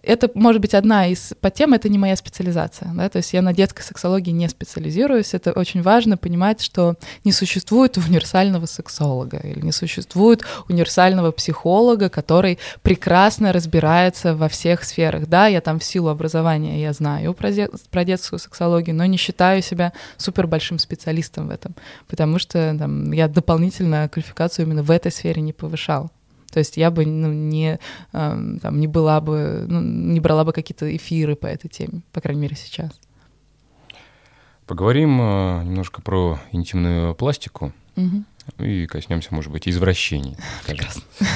это 0.02 0.30
может 0.34 0.60
быть 0.60 0.74
одна 0.74 1.06
из 1.06 1.32
подтем, 1.40 1.74
это 1.74 1.88
не 1.88 1.98
моя 1.98 2.16
специализация. 2.16 2.90
Да? 2.94 3.08
То 3.08 3.18
есть 3.18 3.32
я 3.32 3.42
на 3.42 3.52
детской 3.52 3.82
сексологии 3.82 4.30
не 4.30 4.48
специализируюсь. 4.48 5.34
Это 5.34 5.52
очень 5.52 5.82
важно 5.82 6.16
понимать, 6.16 6.60
что 6.60 6.94
не 7.24 7.32
существует 7.32 7.96
универсального 7.96 8.66
сексолога 8.66 9.38
или 9.38 9.60
не 9.60 9.72
существует 9.72 10.42
универсального 10.68 11.32
психолога, 11.32 12.08
который 12.08 12.58
прекрасно 12.82 13.52
разбирается 13.52 14.34
во 14.34 14.48
всех 14.48 14.84
сферах. 14.84 15.26
Да, 15.28 15.46
я 15.46 15.60
там 15.60 15.78
в 15.78 15.84
силу 15.84 16.08
образования 16.08 16.80
я 16.80 16.92
знаю 16.92 17.34
про, 17.34 17.50
про 17.90 18.04
детскую 18.04 18.38
сексологию, 18.38 18.94
но 18.96 19.04
не 19.06 19.16
считаю 19.16 19.62
себя 19.62 19.92
супер 20.16 20.46
большим 20.46 20.78
специалистом 20.78 21.48
в 21.48 21.50
этом, 21.50 21.74
потому 22.08 22.38
что 22.38 22.74
там, 22.78 23.12
я 23.12 23.28
дополнительно 23.28 24.08
квалификацию 24.08 24.66
именно 24.66 24.82
в 24.82 24.90
этой 24.90 25.12
сфере 25.12 25.42
не 25.42 25.52
повышал. 25.52 26.10
То 26.50 26.58
есть 26.58 26.76
я 26.76 26.90
бы 26.90 27.06
ну, 27.06 27.32
не, 27.32 27.78
э, 28.12 28.58
там, 28.62 28.80
не 28.80 28.86
была 28.86 29.20
бы, 29.20 29.64
ну, 29.68 29.80
не 29.80 30.20
брала 30.20 30.44
бы 30.44 30.52
какие-то 30.52 30.94
эфиры 30.94 31.36
по 31.36 31.46
этой 31.46 31.68
теме, 31.68 32.02
по 32.12 32.20
крайней 32.20 32.42
мере, 32.42 32.56
сейчас. 32.56 32.90
Поговорим 34.66 35.20
э, 35.20 35.64
немножко 35.64 36.02
про 36.02 36.38
интимную 36.52 37.14
пластику 37.14 37.72
угу. 37.96 38.24
и 38.58 38.86
коснемся, 38.86 39.34
может 39.34 39.50
быть, 39.50 39.68
извращений. 39.68 40.36
Прекрасно. 40.66 41.02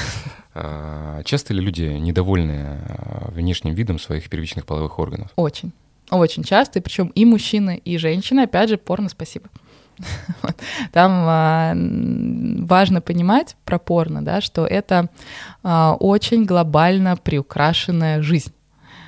А, 0.57 1.21
часто 1.25 1.53
ли 1.53 1.59
люди 1.59 1.81
недовольны 1.81 2.79
а, 2.87 3.29
внешним 3.31 3.73
видом 3.73 3.99
своих 3.99 4.29
первичных 4.29 4.65
половых 4.65 4.99
органов? 4.99 5.29
Очень. 5.35 5.73
Очень 6.11 6.45
часто, 6.45 6.81
причем 6.81 7.07
и 7.07 7.25
мужчины, 7.25 7.81
и 7.83 7.97
женщины. 7.97 8.39
Опять 8.39 8.69
же, 8.69 8.77
порно 8.77 9.09
спасибо. 9.09 9.49
Там 10.91 11.11
а, 11.27 11.73
важно 11.75 13.01
понимать 13.01 13.55
про 13.65 13.79
порно, 13.79 14.23
да, 14.23 14.41
что 14.41 14.65
это 14.65 15.09
а, 15.63 15.95
очень 15.99 16.45
глобально 16.45 17.17
приукрашенная 17.17 18.21
жизнь. 18.21 18.51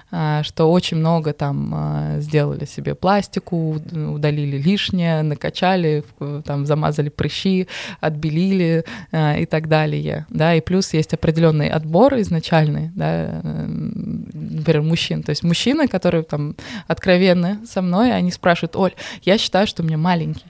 А, 0.10 0.42
что 0.44 0.72
очень 0.72 0.98
много 0.98 1.34
там 1.34 2.16
сделали 2.20 2.64
себе 2.64 2.96
пластику, 2.96 3.82
удалили 3.92 4.58
лишнее, 4.58 5.22
накачали, 5.22 6.06
там 6.46 6.66
замазали 6.66 7.10
прыщи, 7.10 7.68
отбелили 8.00 8.86
и 9.12 9.46
так 9.46 9.68
далее, 9.68 10.26
да, 10.30 10.56
и 10.56 10.62
плюс 10.62 10.94
есть 10.94 11.14
определенный 11.14 11.68
отбор 11.68 12.18
изначальный, 12.22 12.90
да, 12.96 13.42
например, 13.44 14.82
мужчин, 14.82 15.24
то 15.24 15.32
есть 15.32 15.44
мужчины, 15.44 15.90
которые 15.90 16.24
там 16.24 16.56
откровенны 16.88 17.60
со 17.66 17.82
мной, 17.82 18.14
они 18.14 18.32
спрашивают, 18.32 18.78
Оль, 18.78 18.94
я 19.24 19.38
считаю, 19.38 19.68
что 19.68 19.84
у 19.84 19.86
меня 19.86 19.98
маленький, 19.98 20.46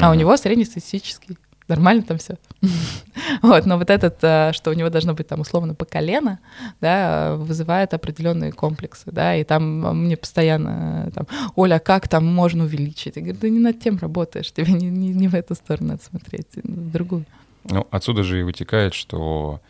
а 0.00 0.10
у 0.10 0.14
него 0.14 0.36
среднестатистический. 0.36 1.38
Нормально 1.68 2.02
там 2.02 2.16
все. 2.16 2.36
вот, 3.42 3.66
но 3.66 3.76
вот 3.76 3.90
этот, 3.90 4.18
э, 4.22 4.52
что 4.54 4.70
у 4.70 4.72
него 4.72 4.88
должно 4.88 5.12
быть 5.12 5.28
там 5.28 5.40
условно 5.40 5.74
по 5.74 5.84
колено, 5.84 6.38
да, 6.80 7.36
вызывает 7.36 7.92
определенные 7.92 8.52
комплексы, 8.52 9.10
да, 9.12 9.36
и 9.36 9.44
там 9.44 10.02
мне 10.02 10.16
постоянно 10.16 11.04
э, 11.06 11.10
там, 11.10 11.26
Оля, 11.56 11.74
а 11.74 11.78
как 11.78 12.08
там 12.08 12.24
можно 12.24 12.64
увеличить? 12.64 13.16
Я 13.16 13.22
говорю, 13.22 13.38
да 13.38 13.48
не 13.50 13.58
над 13.58 13.80
тем 13.80 13.98
работаешь, 13.98 14.50
тебе 14.50 14.72
не, 14.72 14.88
не, 14.88 15.08
не 15.10 15.28
в 15.28 15.34
эту 15.34 15.54
сторону 15.54 15.88
надо 15.88 16.02
смотреть, 16.02 16.46
в 16.54 16.90
другую. 16.90 17.26
Ну, 17.64 17.86
отсюда 17.90 18.22
же 18.22 18.40
и 18.40 18.44
вытекает, 18.44 18.94
что 18.94 19.60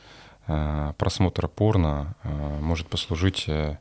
э, 0.46 0.92
просмотр 0.98 1.48
порно 1.48 2.14
э, 2.22 2.60
может 2.60 2.86
послужить 2.86 3.46
э, 3.48 3.78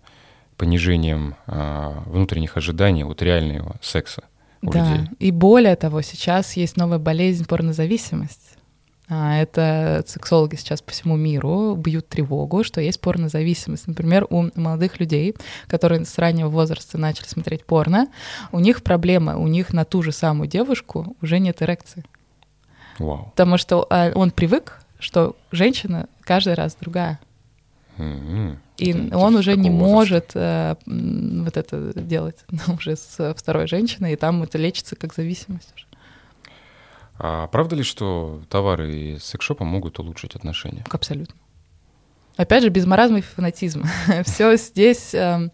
понижением 0.58 1.36
э, 1.46 1.94
внутренних 2.08 2.58
ожиданий 2.58 3.04
от 3.04 3.22
реального 3.22 3.76
секса 3.82 4.24
у 4.62 4.72
да. 4.72 4.96
людей. 4.96 5.10
И 5.20 5.32
более 5.32 5.76
того, 5.76 6.02
сейчас 6.02 6.54
есть 6.54 6.78
новая 6.78 7.00
болезнь 7.00 7.46
порнозависимость. 7.46 8.58
А, 9.10 9.38
это 9.38 10.04
сексологи 10.06 10.56
сейчас 10.56 10.82
по 10.82 10.92
всему 10.92 11.16
миру 11.16 11.76
бьют 11.76 12.10
тревогу, 12.10 12.64
что 12.64 12.82
есть 12.82 13.00
порнозависимость. 13.00 13.88
Например, 13.88 14.28
у 14.30 14.50
молодых 14.56 15.00
людей, 15.00 15.36
которые 15.68 16.04
с 16.04 16.18
раннего 16.18 16.50
возраста 16.50 16.98
начали 16.98 17.28
смотреть 17.28 17.64
порно, 17.66 18.08
у 18.52 18.60
них 18.60 18.84
проблема, 18.84 19.38
у 19.38 19.48
них 19.48 19.72
на 19.72 19.86
ту 19.86 20.04
же 20.04 20.12
самую 20.12 20.50
девушку 20.50 21.16
уже 21.22 21.40
нет 21.40 21.62
эрекции. 21.62 22.04
Вау. 23.00 23.30
Потому 23.32 23.58
что 23.58 23.88
а, 23.90 24.12
он 24.14 24.32
привык, 24.32 24.82
что 25.00 25.36
женщина 25.52 26.08
каждый 26.22 26.56
раз 26.56 26.76
другая. 26.80 27.20
М-м. 27.98 28.60
И 28.78 28.92
Это 28.92 29.18
он 29.18 29.36
уже 29.36 29.56
не 29.58 29.70
возраста? 29.70 29.92
может 29.92 30.32
э, 30.36 30.76
вот 31.44 31.58
это 31.58 32.00
делать 32.00 32.46
уже 32.68 32.96
с 32.96 33.34
второй 33.36 33.68
женщиной, 33.68 34.14
и 34.14 34.16
там 34.16 34.44
это 34.44 34.58
лечится 34.58 34.96
как 34.96 35.14
зависимость 35.14 35.74
уже. 35.76 35.86
А 37.20 37.48
правда 37.48 37.76
ли, 37.76 37.84
что 37.84 38.42
товары 38.50 39.16
из 39.16 39.24
секшопа 39.24 39.66
могут 39.66 39.98
улучшить 40.00 40.36
отношения? 40.36 40.86
Абсолютно. 40.92 41.36
Опять 42.38 42.64
же, 42.64 42.70
без 42.70 42.86
маразма 42.86 43.20
и 43.20 43.22
фанатизма. 43.22 43.88
Все 44.26 44.56
здесь 44.56 45.14
э, 45.14 45.50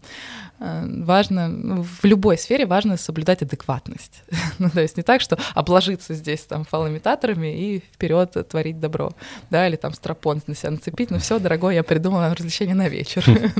э, 0.60 0.86
важно, 1.02 1.48
ну, 1.48 1.82
в 1.82 2.04
любой 2.04 2.36
сфере 2.36 2.66
важно 2.66 2.96
соблюдать 2.98 3.42
адекватность. 3.42 4.22
ну, 4.58 4.68
то 4.68 4.80
есть 4.80 4.96
не 4.96 5.02
так, 5.02 5.20
что 5.22 5.38
обложиться 5.54 6.14
здесь 6.14 6.42
там 6.42 6.64
фалоимитаторами 6.64 7.58
и 7.58 7.78
вперед 7.80 8.36
творить 8.48 8.80
добро, 8.80 9.12
да, 9.50 9.66
или 9.66 9.76
там 9.76 9.94
стропон 9.94 10.42
на 10.46 10.54
себя 10.54 10.72
нацепить. 10.72 11.10
Ну 11.10 11.18
все, 11.18 11.38
дорогой, 11.38 11.74
я 11.74 11.82
придумала 11.82 12.34
развлечение 12.34 12.74
на 12.74 12.88
вечер. 12.88 13.24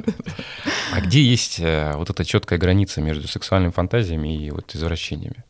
А 0.93 1.01
где 1.01 1.21
есть 1.21 1.59
э, 1.59 1.93
вот 1.97 2.11
эта 2.11 2.25
четкая 2.25 2.57
граница 2.57 3.01
между 3.01 3.27
сексуальными 3.27 3.73
фантазиями 3.73 4.47
и 4.47 4.51
вот 4.53 4.77
извращениями? 4.77 5.45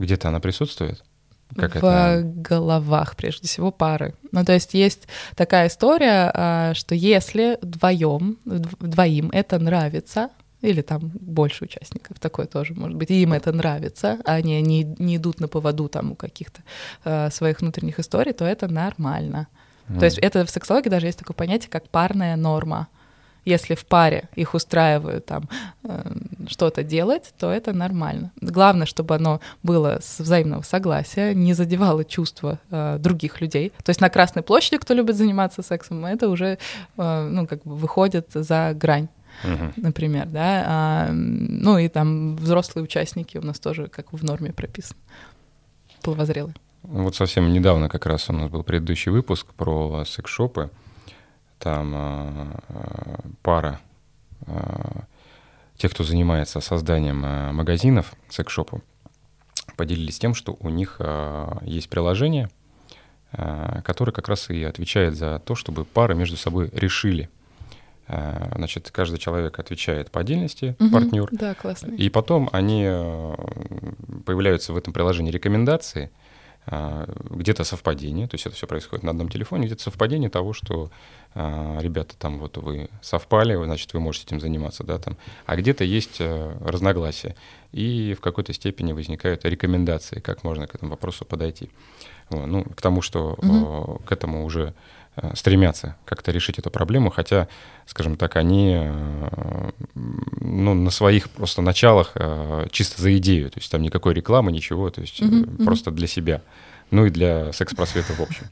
Где-то 0.00 0.28
она 0.28 0.40
присутствует? 0.40 1.04
Как 1.56 1.74
в 1.74 1.78
это? 1.78 2.22
головах, 2.24 3.16
прежде 3.16 3.46
всего, 3.46 3.70
пары. 3.70 4.14
Ну, 4.32 4.44
то 4.44 4.52
есть 4.52 4.74
есть 4.74 5.06
такая 5.36 5.68
история, 5.68 6.30
а, 6.34 6.74
что 6.74 6.94
если 6.94 7.58
вдвоем, 7.62 8.38
вд- 8.44 8.86
двоим 8.86 9.30
это 9.30 9.58
нравится, 9.58 10.30
или 10.62 10.80
там 10.80 11.12
больше 11.14 11.64
участников, 11.64 12.18
такое 12.18 12.46
тоже 12.46 12.74
может 12.74 12.96
быть, 12.96 13.10
и 13.10 13.22
им 13.22 13.34
это 13.34 13.52
нравится, 13.52 14.18
а 14.24 14.34
они 14.34 14.60
не, 14.62 14.82
не 14.98 15.16
идут 15.16 15.38
на 15.38 15.46
поводу 15.46 15.88
там 15.88 16.12
у 16.12 16.14
каких-то 16.14 16.62
э, 17.04 17.30
своих 17.30 17.60
внутренних 17.60 18.00
историй, 18.00 18.32
то 18.32 18.44
это 18.44 18.66
нормально. 18.66 19.48
То 19.98 20.06
есть 20.06 20.16
это 20.16 20.46
в 20.46 20.50
сексологии 20.50 20.88
даже 20.88 21.06
есть 21.06 21.18
такое 21.18 21.34
понятие, 21.34 21.68
как 21.68 21.88
парная 21.90 22.36
норма. 22.36 22.88
Если 23.44 23.74
в 23.74 23.84
паре 23.84 24.28
их 24.34 24.54
устраивают 24.54 25.26
там 25.26 25.48
э, 25.84 26.12
что-то 26.48 26.82
делать, 26.82 27.34
то 27.38 27.50
это 27.50 27.72
нормально. 27.72 28.30
Главное, 28.40 28.86
чтобы 28.86 29.14
оно 29.16 29.40
было 29.62 29.98
с 30.02 30.18
взаимного 30.18 30.62
согласия, 30.62 31.34
не 31.34 31.52
задевало 31.54 32.04
чувства 32.04 32.58
э, 32.70 32.96
других 32.98 33.40
людей. 33.40 33.72
То 33.82 33.90
есть 33.90 34.00
на 34.00 34.08
Красной 34.08 34.42
площади, 34.42 34.78
кто 34.78 34.94
любит 34.94 35.16
заниматься 35.16 35.62
сексом, 35.62 36.04
это 36.06 36.28
уже 36.28 36.58
э, 36.96 37.28
ну 37.30 37.46
как 37.46 37.62
бы 37.64 37.76
выходит 37.76 38.28
за 38.32 38.72
грань 38.74 39.08
Мгм. 39.42 39.72
например, 39.76 40.26
да, 40.26 40.64
А, 40.66 41.08
ну 41.12 41.76
и 41.78 41.88
там 41.88 42.36
взрослые 42.36 42.84
участники 42.84 43.36
у 43.36 43.42
нас 43.42 43.58
тоже 43.58 43.88
как 43.88 44.12
в 44.12 44.22
норме 44.22 44.52
прописаны, 44.52 45.00
половозрелые. 46.02 46.54
Вот 46.82 47.16
совсем 47.16 47.52
недавно 47.52 47.88
как 47.88 48.06
раз 48.06 48.28
у 48.30 48.32
нас 48.32 48.50
был 48.50 48.62
предыдущий 48.62 49.10
выпуск 49.10 49.46
про 49.54 50.04
секс-шопы. 50.06 50.70
Там 51.64 51.92
а, 51.96 53.20
пара 53.42 53.80
а, 54.46 55.04
тех, 55.78 55.92
кто 55.92 56.04
занимается 56.04 56.60
созданием 56.60 57.22
а, 57.24 57.52
магазинов 57.52 58.12
секс-шопов, 58.28 58.82
поделились 59.78 60.18
тем, 60.18 60.34
что 60.34 60.58
у 60.60 60.68
них 60.68 61.00
есть 61.62 61.88
приложение, 61.88 62.50
которое 63.32 64.12
как 64.12 64.28
раз 64.28 64.50
и 64.50 64.62
отвечает 64.62 65.16
за 65.16 65.38
то, 65.40 65.54
чтобы 65.56 65.84
пары 65.84 66.14
между 66.14 66.36
собой 66.36 66.70
решили. 66.72 67.28
Значит, 68.06 68.90
каждый 68.92 69.18
человек 69.18 69.58
отвечает 69.58 70.10
по 70.12 70.20
отдельности, 70.20 70.76
Мгм. 70.78 70.90
партнер, 70.92 71.28
Да, 71.32 71.54
классно. 71.54 71.92
и 71.92 72.08
потом 72.10 72.50
они 72.52 72.84
э, 72.86 73.34
появляются 74.26 74.72
в 74.74 74.76
этом 74.76 74.92
приложении 74.92 75.32
рекомендации, 75.32 76.10
а, 76.10 76.33
где-то 76.66 77.64
совпадение, 77.64 78.26
то 78.26 78.36
есть 78.36 78.46
это 78.46 78.56
все 78.56 78.66
происходит 78.66 79.02
на 79.02 79.10
одном 79.10 79.28
телефоне, 79.28 79.66
где-то 79.66 79.82
совпадение 79.82 80.30
того, 80.30 80.54
что 80.54 80.90
а, 81.34 81.78
ребята 81.80 82.16
там 82.16 82.38
вот 82.38 82.56
вы 82.56 82.88
совпали, 83.02 83.54
значит, 83.64 83.92
вы 83.92 84.00
можете 84.00 84.26
этим 84.26 84.40
заниматься, 84.40 84.84
да, 84.84 84.98
там, 84.98 85.16
а 85.46 85.56
где-то 85.56 85.84
есть 85.84 86.20
э, 86.20 86.56
разногласия, 86.60 87.36
и 87.72 88.14
в 88.16 88.20
какой-то 88.20 88.52
степени 88.52 88.92
возникают 88.92 89.44
рекомендации, 89.44 90.20
как 90.20 90.44
можно 90.44 90.66
к 90.66 90.74
этому 90.74 90.92
вопросу 90.92 91.24
подойти. 91.24 91.70
Ну, 92.30 92.64
к 92.64 92.80
тому, 92.80 93.02
что 93.02 93.36
э, 93.42 94.06
к 94.06 94.12
этому 94.12 94.44
уже 94.44 94.74
стремятся 95.34 95.96
как-то 96.04 96.32
решить 96.32 96.58
эту 96.58 96.70
проблему, 96.70 97.10
хотя, 97.10 97.48
скажем 97.86 98.16
так, 98.16 98.36
они 98.36 98.74
э, 98.76 99.70
ну, 99.94 100.74
на 100.74 100.90
своих 100.90 101.30
просто 101.30 101.62
началах 101.62 102.12
э, 102.14 102.66
чисто 102.70 103.00
за 103.00 103.16
идею, 103.18 103.50
то 103.50 103.58
есть 103.58 103.70
там 103.70 103.82
никакой 103.82 104.14
рекламы, 104.14 104.50
ничего, 104.52 104.90
то 104.90 105.00
есть 105.00 105.20
э, 105.20 105.24
мгм. 105.24 105.64
просто 105.64 105.90
для 105.90 106.06
себя, 106.06 106.42
ну 106.90 107.06
и 107.06 107.10
для 107.10 107.52
секс-просвета 107.52 108.14
в 108.14 108.20
общем. 108.20 108.46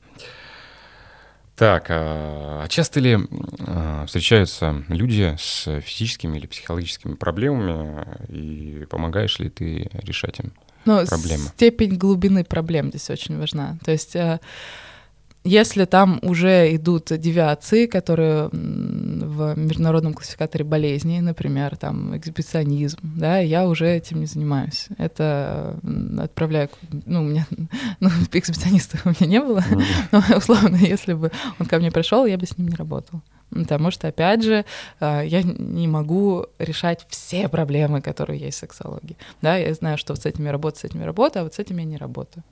Так, 1.56 1.86
а 1.90 2.66
часто 2.68 3.00
ли 3.00 3.18
э, 3.18 4.04
встречаются 4.06 4.84
люди 4.88 5.36
с 5.38 5.80
физическими 5.80 6.38
или 6.38 6.46
психологическими 6.46 7.14
проблемами, 7.14 8.04
и 8.28 8.86
помогаешь 8.88 9.38
ли 9.38 9.50
ты 9.50 9.90
решать 9.92 10.40
им? 10.40 10.52
Но 10.84 11.04
проблемы. 11.06 11.44
степень 11.54 11.96
глубины 11.96 12.44
проблем 12.44 12.88
здесь 12.88 13.10
очень 13.10 13.38
важна. 13.38 13.78
То 13.84 13.92
есть 13.92 14.16
э, 14.16 14.40
если 15.44 15.86
там 15.86 16.20
уже 16.22 16.74
идут 16.76 17.06
девиации, 17.18 17.86
которые 17.86 18.48
в 18.52 19.58
международном 19.58 20.14
классификаторе 20.14 20.64
болезней, 20.64 21.20
например, 21.20 21.76
там 21.76 22.16
эксбиционизм, 22.16 22.98
да, 23.02 23.38
я 23.38 23.66
уже 23.66 23.88
этим 23.88 24.20
не 24.20 24.26
занимаюсь. 24.26 24.86
Это 24.98 25.78
отправляю, 26.18 26.68
ну, 27.06 27.22
у 27.22 27.24
меня, 27.24 27.46
ну, 28.00 28.08
эксбициониста 28.32 28.98
у 29.04 29.08
меня 29.08 29.26
не 29.26 29.40
было, 29.40 29.64
но 30.12 30.22
условно, 30.36 30.76
если 30.76 31.14
бы 31.14 31.32
он 31.58 31.66
ко 31.66 31.78
мне 31.78 31.90
пришел, 31.90 32.24
я 32.26 32.38
бы 32.38 32.46
с 32.46 32.56
ним 32.56 32.68
не 32.68 32.76
работала. 32.76 33.20
Потому 33.50 33.90
что, 33.90 34.08
опять 34.08 34.42
же, 34.42 34.64
э, 35.00 35.22
я 35.26 35.42
не 35.42 35.86
могу 35.86 36.46
решать 36.58 37.04
все 37.10 37.48
проблемы, 37.48 38.00
которые 38.00 38.40
есть 38.40 38.56
в 38.58 38.60
сексологии. 38.60 39.16
Да, 39.42 39.56
я 39.56 39.74
знаю, 39.74 39.98
что 39.98 40.14
вот 40.14 40.22
с 40.22 40.26
этими 40.26 40.48
работаю, 40.48 40.80
с 40.80 40.84
этими 40.84 41.04
работаю, 41.04 41.42
а 41.42 41.44
вот 41.44 41.54
с 41.54 41.58
этими 41.58 41.82
я 41.82 41.86
не 41.86 41.96
работаю. 41.98 42.44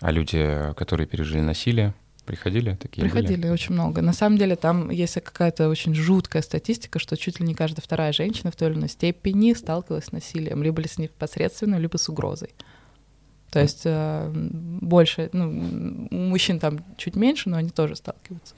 А 0.00 0.10
люди, 0.10 0.72
которые 0.76 1.06
пережили 1.06 1.40
насилие, 1.40 1.92
приходили 2.30 2.76
такие? 2.76 3.02
Приходили 3.02 3.48
очень 3.48 3.74
много. 3.74 4.02
На 4.02 4.12
самом 4.12 4.38
деле 4.38 4.54
там 4.54 4.90
есть 4.90 5.14
какая-то 5.14 5.68
очень 5.68 5.94
жуткая 5.94 6.42
статистика, 6.42 7.00
что 7.00 7.16
чуть 7.16 7.40
ли 7.40 7.46
не 7.46 7.54
каждая 7.54 7.82
вторая 7.82 8.12
женщина 8.12 8.52
в 8.52 8.56
той 8.56 8.68
или 8.70 8.76
иной 8.76 8.88
степени 8.88 9.52
сталкивалась 9.54 10.04
с 10.04 10.12
насилием, 10.12 10.62
либо 10.62 10.80
с 10.86 10.98
непосредственно, 10.98 11.76
либо 11.76 11.96
с 11.96 12.08
угрозой. 12.08 12.50
То 13.50 13.60
есть 13.60 13.82
э, 13.84 14.30
больше, 14.32 15.28
ну, 15.32 16.08
у 16.10 16.16
мужчин 16.16 16.60
там 16.60 16.84
чуть 16.96 17.16
меньше, 17.16 17.50
но 17.50 17.56
они 17.56 17.70
тоже 17.70 17.96
сталкиваются. 17.96 18.54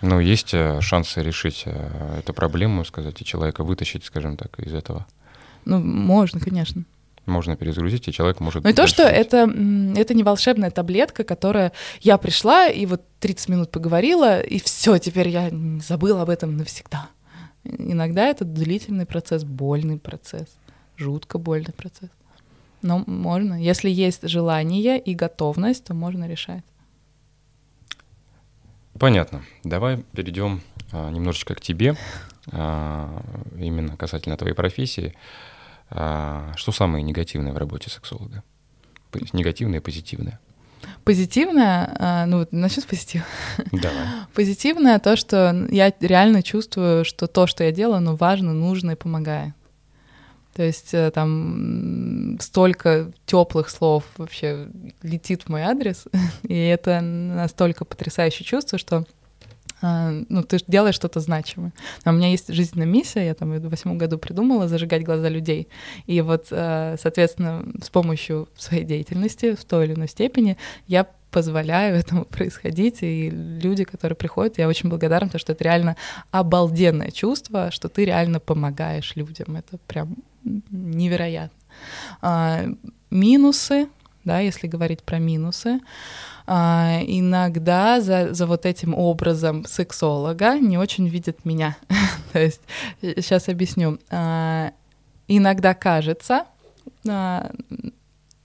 Ну, 0.00 0.18
есть 0.18 0.52
э, 0.54 0.80
шансы 0.80 1.22
решить 1.22 1.62
э, 1.66 2.18
эту 2.18 2.34
проблему, 2.34 2.84
сказать, 2.84 3.22
и 3.22 3.24
человека 3.24 3.62
вытащить, 3.62 4.04
скажем 4.04 4.36
так, 4.36 4.58
из 4.58 4.74
этого. 4.74 5.06
Ну, 5.64 5.78
можно, 5.78 6.40
конечно. 6.40 6.82
Можно 7.26 7.56
перезагрузить, 7.56 8.08
и 8.08 8.12
человек 8.12 8.40
может... 8.40 8.64
Ну 8.64 8.70
и 8.70 8.72
то, 8.72 8.86
что 8.86 9.04
жить. 9.04 9.16
это, 9.16 9.48
это 9.96 10.14
не 10.14 10.24
волшебная 10.24 10.70
таблетка, 10.70 11.22
которая 11.22 11.72
я 12.00 12.18
пришла 12.18 12.68
и 12.68 12.84
вот 12.84 13.02
30 13.20 13.48
минут 13.48 13.70
поговорила, 13.70 14.40
и 14.40 14.58
все, 14.58 14.98
теперь 14.98 15.28
я 15.28 15.50
забыла 15.86 16.22
об 16.22 16.30
этом 16.30 16.56
навсегда. 16.56 17.08
Иногда 17.64 18.26
это 18.26 18.44
длительный 18.44 19.06
процесс, 19.06 19.44
больный 19.44 19.98
процесс, 19.98 20.48
жутко 20.96 21.38
больный 21.38 21.72
процесс. 21.72 22.10
Но 22.82 23.04
можно. 23.06 23.62
Если 23.62 23.88
есть 23.88 24.28
желание 24.28 24.98
и 24.98 25.14
готовность, 25.14 25.84
то 25.84 25.94
можно 25.94 26.28
решать. 26.28 26.64
Понятно. 28.98 29.42
Давай 29.62 30.04
перейдем 30.12 30.60
а, 30.90 31.10
немножечко 31.10 31.54
к 31.54 31.60
тебе, 31.60 31.96
а, 32.50 33.22
именно 33.56 33.96
касательно 33.96 34.36
твоей 34.36 34.54
профессии. 34.54 35.14
А, 35.14 35.18
что 36.56 36.72
самое 36.72 37.02
негативное 37.02 37.52
в 37.52 37.58
работе 37.58 37.90
сексолога? 37.90 38.42
Негативное 39.32 39.80
и 39.80 39.82
позитивное. 39.82 40.40
Позитивное, 41.04 41.96
а, 41.98 42.26
ну 42.26 42.38
вот 42.38 42.52
начну 42.52 42.82
с 42.82 42.86
позитива. 42.86 43.24
Давай. 43.72 44.06
Позитивное 44.34 44.98
то, 44.98 45.16
что 45.16 45.66
я 45.70 45.92
реально 46.00 46.42
чувствую, 46.42 47.04
что 47.04 47.26
то, 47.26 47.46
что 47.46 47.64
я 47.64 47.72
делаю, 47.72 47.96
оно 47.96 48.16
важно, 48.16 48.52
нужно 48.52 48.92
и 48.92 48.96
помогает. 48.96 49.54
То 50.54 50.62
есть 50.62 50.92
э, 50.92 51.10
там 51.10 52.38
столько 52.40 53.10
теплых 53.26 53.70
слов 53.70 54.04
вообще 54.16 54.68
летит 55.02 55.42
в 55.42 55.48
мой 55.48 55.62
адрес, 55.62 56.04
и 56.42 56.54
это 56.54 57.00
настолько 57.00 57.84
потрясающее 57.84 58.44
чувство, 58.44 58.78
что 58.78 58.98
а, 58.98 59.04
ну, 59.82 60.42
ты 60.42 60.58
делаешь 60.66 60.94
что-то 60.94 61.20
значимое. 61.20 61.72
А 62.04 62.10
у 62.10 62.12
меня 62.12 62.28
есть 62.28 62.52
жизненная 62.52 62.86
миссия, 62.86 63.26
я 63.26 63.34
там 63.34 63.52
в 63.52 63.68
восьмом 63.68 63.98
году 63.98 64.18
придумала 64.18 64.68
зажигать 64.68 65.04
глаза 65.04 65.28
людей. 65.28 65.68
И 66.06 66.20
вот, 66.20 66.46
э, 66.50 66.96
соответственно, 67.00 67.64
с 67.82 67.90
помощью 67.90 68.48
своей 68.56 68.84
деятельности 68.84 69.54
в 69.54 69.64
той 69.64 69.86
или 69.86 69.94
иной 69.94 70.08
степени 70.08 70.56
я 70.86 71.06
позволяю 71.32 71.96
этому 71.96 72.24
происходить, 72.24 72.98
и 73.02 73.30
люди, 73.30 73.84
которые 73.84 74.16
приходят, 74.16 74.58
я 74.58 74.68
очень 74.68 74.88
благодарна, 74.88 75.26
потому 75.26 75.40
что 75.40 75.52
это 75.52 75.64
реально 75.64 75.96
обалденное 76.30 77.10
чувство, 77.10 77.70
что 77.70 77.88
ты 77.88 78.04
реально 78.04 78.38
помогаешь 78.38 79.16
людям. 79.16 79.56
Это 79.56 79.78
прям 79.86 80.16
невероятно. 80.70 81.58
А, 82.20 82.66
минусы, 83.10 83.88
да, 84.24 84.40
если 84.40 84.68
говорить 84.68 85.02
про 85.02 85.18
минусы, 85.18 85.80
а, 86.46 87.00
иногда 87.06 88.00
за, 88.00 88.34
за 88.34 88.46
вот 88.46 88.66
этим 88.66 88.94
образом 88.94 89.64
сексолога 89.64 90.58
не 90.58 90.78
очень 90.78 91.08
видят 91.08 91.44
меня. 91.44 91.76
То 92.32 92.40
есть, 92.40 92.62
сейчас 93.00 93.48
объясню. 93.48 93.98
А, 94.10 94.72
иногда 95.28 95.74
кажется, 95.74 96.46
а, 97.08 97.50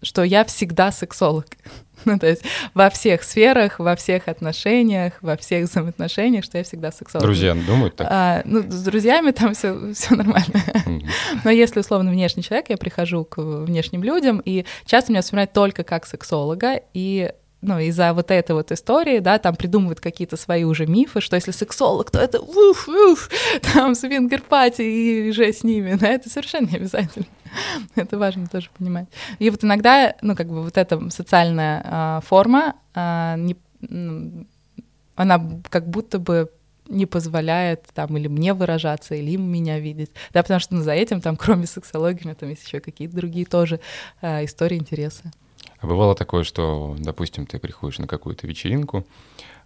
что 0.01 0.23
я 0.23 0.45
всегда 0.45 0.91
сексолог. 0.91 1.47
Ну, 2.05 2.19
то 2.19 2.27
есть 2.27 2.43
во 2.75 2.91
всех 2.91 3.23
сферах, 3.23 3.79
во 3.79 3.95
всех 3.95 4.27
отношениях, 4.27 5.13
во 5.21 5.36
всех 5.36 5.67
взаимоотношениях, 5.67 6.43
что 6.43 6.60
я 6.60 6.63
всегда 6.63 6.91
сексолог. 6.91 7.25
Друзья 7.25 7.55
думают 7.55 7.95
так? 7.95 8.07
А, 8.10 8.43
ну, 8.45 8.62
с 8.62 8.83
друзьями 8.83 9.31
там 9.31 9.55
все, 9.55 9.93
все 9.93 10.15
нормально. 10.15 10.45
Mm-hmm. 10.53 11.07
Но 11.43 11.49
если 11.49 11.79
условно 11.79 12.12
внешний 12.12 12.43
человек, 12.43 12.69
я 12.69 12.77
прихожу 12.77 13.25
к 13.25 13.41
внешним 13.41 14.03
людям, 14.03 14.41
и 14.45 14.65
часто 14.86 15.12
меня 15.12 15.23
вспоминают 15.23 15.53
только 15.53 15.83
как 15.83 16.05
сексолога, 16.05 16.79
и 16.93 17.33
ну, 17.61 17.79
из-за 17.79 18.13
вот 18.13 18.31
этой 18.31 18.51
вот 18.51 18.71
истории, 18.71 19.19
да, 19.19 19.39
там 19.39 19.55
придумывают 19.55 19.99
какие-то 19.99 20.37
свои 20.37 20.63
уже 20.63 20.85
мифы, 20.85 21.21
что 21.21 21.35
если 21.35 21.51
сексолог, 21.51 22.11
то 22.11 22.19
это 22.19 22.39
уф, 22.39 22.87
уф, 22.87 23.29
там 23.73 23.95
свингер-пати 23.95 24.81
и 24.81 25.31
же 25.31 25.51
с 25.51 25.63
ними, 25.63 25.95
да, 25.95 26.07
это 26.07 26.29
совершенно 26.29 26.67
не 26.67 26.77
обязательно. 26.77 27.25
это 27.95 28.17
важно 28.17 28.47
тоже 28.47 28.69
понимать. 28.77 29.07
И 29.39 29.49
вот 29.49 29.63
иногда, 29.63 30.15
ну, 30.21 30.35
как 30.35 30.47
бы 30.47 30.63
вот 30.63 30.77
эта 30.77 31.09
социальная 31.09 31.81
а, 31.85 32.21
форма, 32.21 32.75
а, 32.93 33.35
не, 33.37 33.55
она 35.15 35.61
как 35.69 35.87
будто 35.89 36.19
бы 36.19 36.51
не 36.87 37.05
позволяет 37.05 37.85
там 37.93 38.15
или 38.17 38.27
мне 38.27 38.53
выражаться, 38.53 39.15
или 39.15 39.31
им 39.31 39.51
меня 39.51 39.79
видеть. 39.79 40.11
Да, 40.31 40.41
потому 40.41 40.59
что 40.59 40.75
ну, 40.75 40.81
за 40.83 40.93
этим 40.93 41.21
там, 41.21 41.35
кроме 41.35 41.65
сексологии, 41.67 42.33
там 42.33 42.49
есть 42.49 42.65
еще 42.65 42.79
какие-то 42.79 43.15
другие 43.15 43.45
тоже 43.45 43.79
а, 44.21 44.43
истории, 44.43 44.77
интересы. 44.77 45.31
А 45.79 45.87
бывало 45.87 46.15
такое, 46.15 46.43
что, 46.43 46.95
допустим, 46.97 47.45
ты 47.45 47.59
приходишь 47.59 47.99
на 47.99 48.07
какую-то 48.07 48.47
вечеринку 48.47 49.05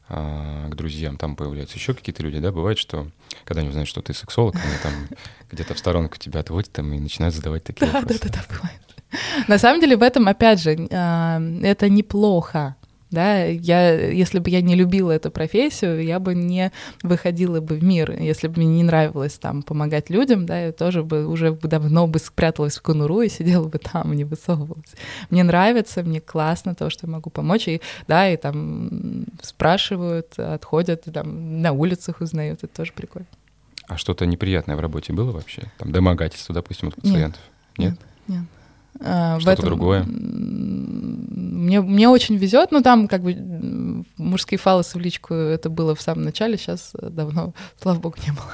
а, 0.09 0.67
к 0.69 0.75
друзьям, 0.75 1.17
там 1.17 1.35
появляются 1.35 1.77
еще 1.77 1.93
какие-то 1.93 2.21
люди, 2.21 2.39
да, 2.39 2.51
бывает, 2.51 2.77
что 2.77 3.07
когда 3.45 3.61
они 3.61 3.69
узнают, 3.69 3.87
что 3.87 4.01
ты 4.01 4.13
сексолог, 4.13 4.55
они 4.55 4.75
там 4.83 4.93
где-то 5.51 5.73
в 5.73 5.79
сторонку 5.79 6.17
тебя 6.17 6.41
отводят 6.41 6.71
там, 6.71 6.91
и 6.93 6.99
начинают 6.99 7.33
задавать 7.33 7.63
такие 7.63 7.87
да, 7.87 7.99
вопросы. 7.99 8.19
Да, 8.23 8.29
да, 8.29 8.39
да, 8.39 8.55
бывает. 8.55 9.47
На 9.47 9.57
самом 9.57 9.81
деле 9.81 9.95
в 9.95 10.03
этом, 10.03 10.27
опять 10.27 10.61
же, 10.61 10.87
а, 10.91 11.41
это 11.63 11.89
неплохо 11.89 12.75
да, 13.11 13.43
я, 13.43 14.09
если 14.09 14.39
бы 14.39 14.49
я 14.49 14.61
не 14.61 14.75
любила 14.75 15.11
эту 15.11 15.31
профессию, 15.31 16.03
я 16.03 16.19
бы 16.19 16.33
не 16.33 16.71
выходила 17.03 17.59
бы 17.59 17.75
в 17.75 17.83
мир, 17.83 18.11
если 18.19 18.47
бы 18.47 18.61
мне 18.61 18.67
не 18.67 18.83
нравилось 18.83 19.33
там 19.33 19.63
помогать 19.63 20.09
людям, 20.09 20.45
да, 20.45 20.59
я 20.59 20.71
тоже 20.71 21.03
бы 21.03 21.27
уже 21.27 21.51
давно 21.51 22.07
бы 22.07 22.19
спряталась 22.19 22.77
в 22.77 22.81
конуру 22.81 23.21
и 23.21 23.29
сидела 23.29 23.67
бы 23.67 23.77
там, 23.79 24.13
не 24.13 24.23
высовывалась. 24.23 24.95
Мне 25.29 25.43
нравится, 25.43 26.03
мне 26.03 26.21
классно 26.21 26.73
то, 26.73 26.89
что 26.89 27.05
я 27.05 27.11
могу 27.11 27.29
помочь, 27.29 27.67
и, 27.67 27.81
да, 28.07 28.29
и 28.29 28.37
там 28.37 29.25
спрашивают, 29.41 30.39
отходят, 30.39 31.07
и, 31.07 31.11
там 31.11 31.61
на 31.61 31.73
улицах 31.73 32.21
узнают, 32.21 32.63
это 32.63 32.73
тоже 32.73 32.93
прикольно. 32.93 33.27
А 33.87 33.97
что-то 33.97 34.25
неприятное 34.25 34.77
в 34.77 34.79
работе 34.79 35.11
было 35.11 35.31
вообще? 35.31 35.63
Там 35.77 35.91
домогательство, 35.91 36.55
допустим, 36.55 36.87
от 36.87 36.95
пациентов? 36.95 37.41
Нет? 37.77 37.97
Нет. 38.27 38.39
нет. 38.39 38.45
А, 38.99 39.39
Что-то 39.39 39.53
этом... 39.53 39.65
другое? 39.65 40.03
Мне, 40.03 41.81
мне 41.81 42.09
очень 42.09 42.37
везет, 42.37 42.71
но 42.71 42.81
там 42.81 43.07
как 43.07 43.21
бы 43.23 43.35
мужские 44.17 44.57
фалосы 44.57 44.97
в 44.97 45.01
личку 45.01 45.33
это 45.33 45.69
было 45.69 45.95
в 45.95 46.01
самом 46.01 46.23
начале, 46.23 46.57
сейчас 46.57 46.91
давно, 46.93 47.53
слава 47.81 47.99
богу, 47.99 48.15
не 48.25 48.31
было. 48.31 48.53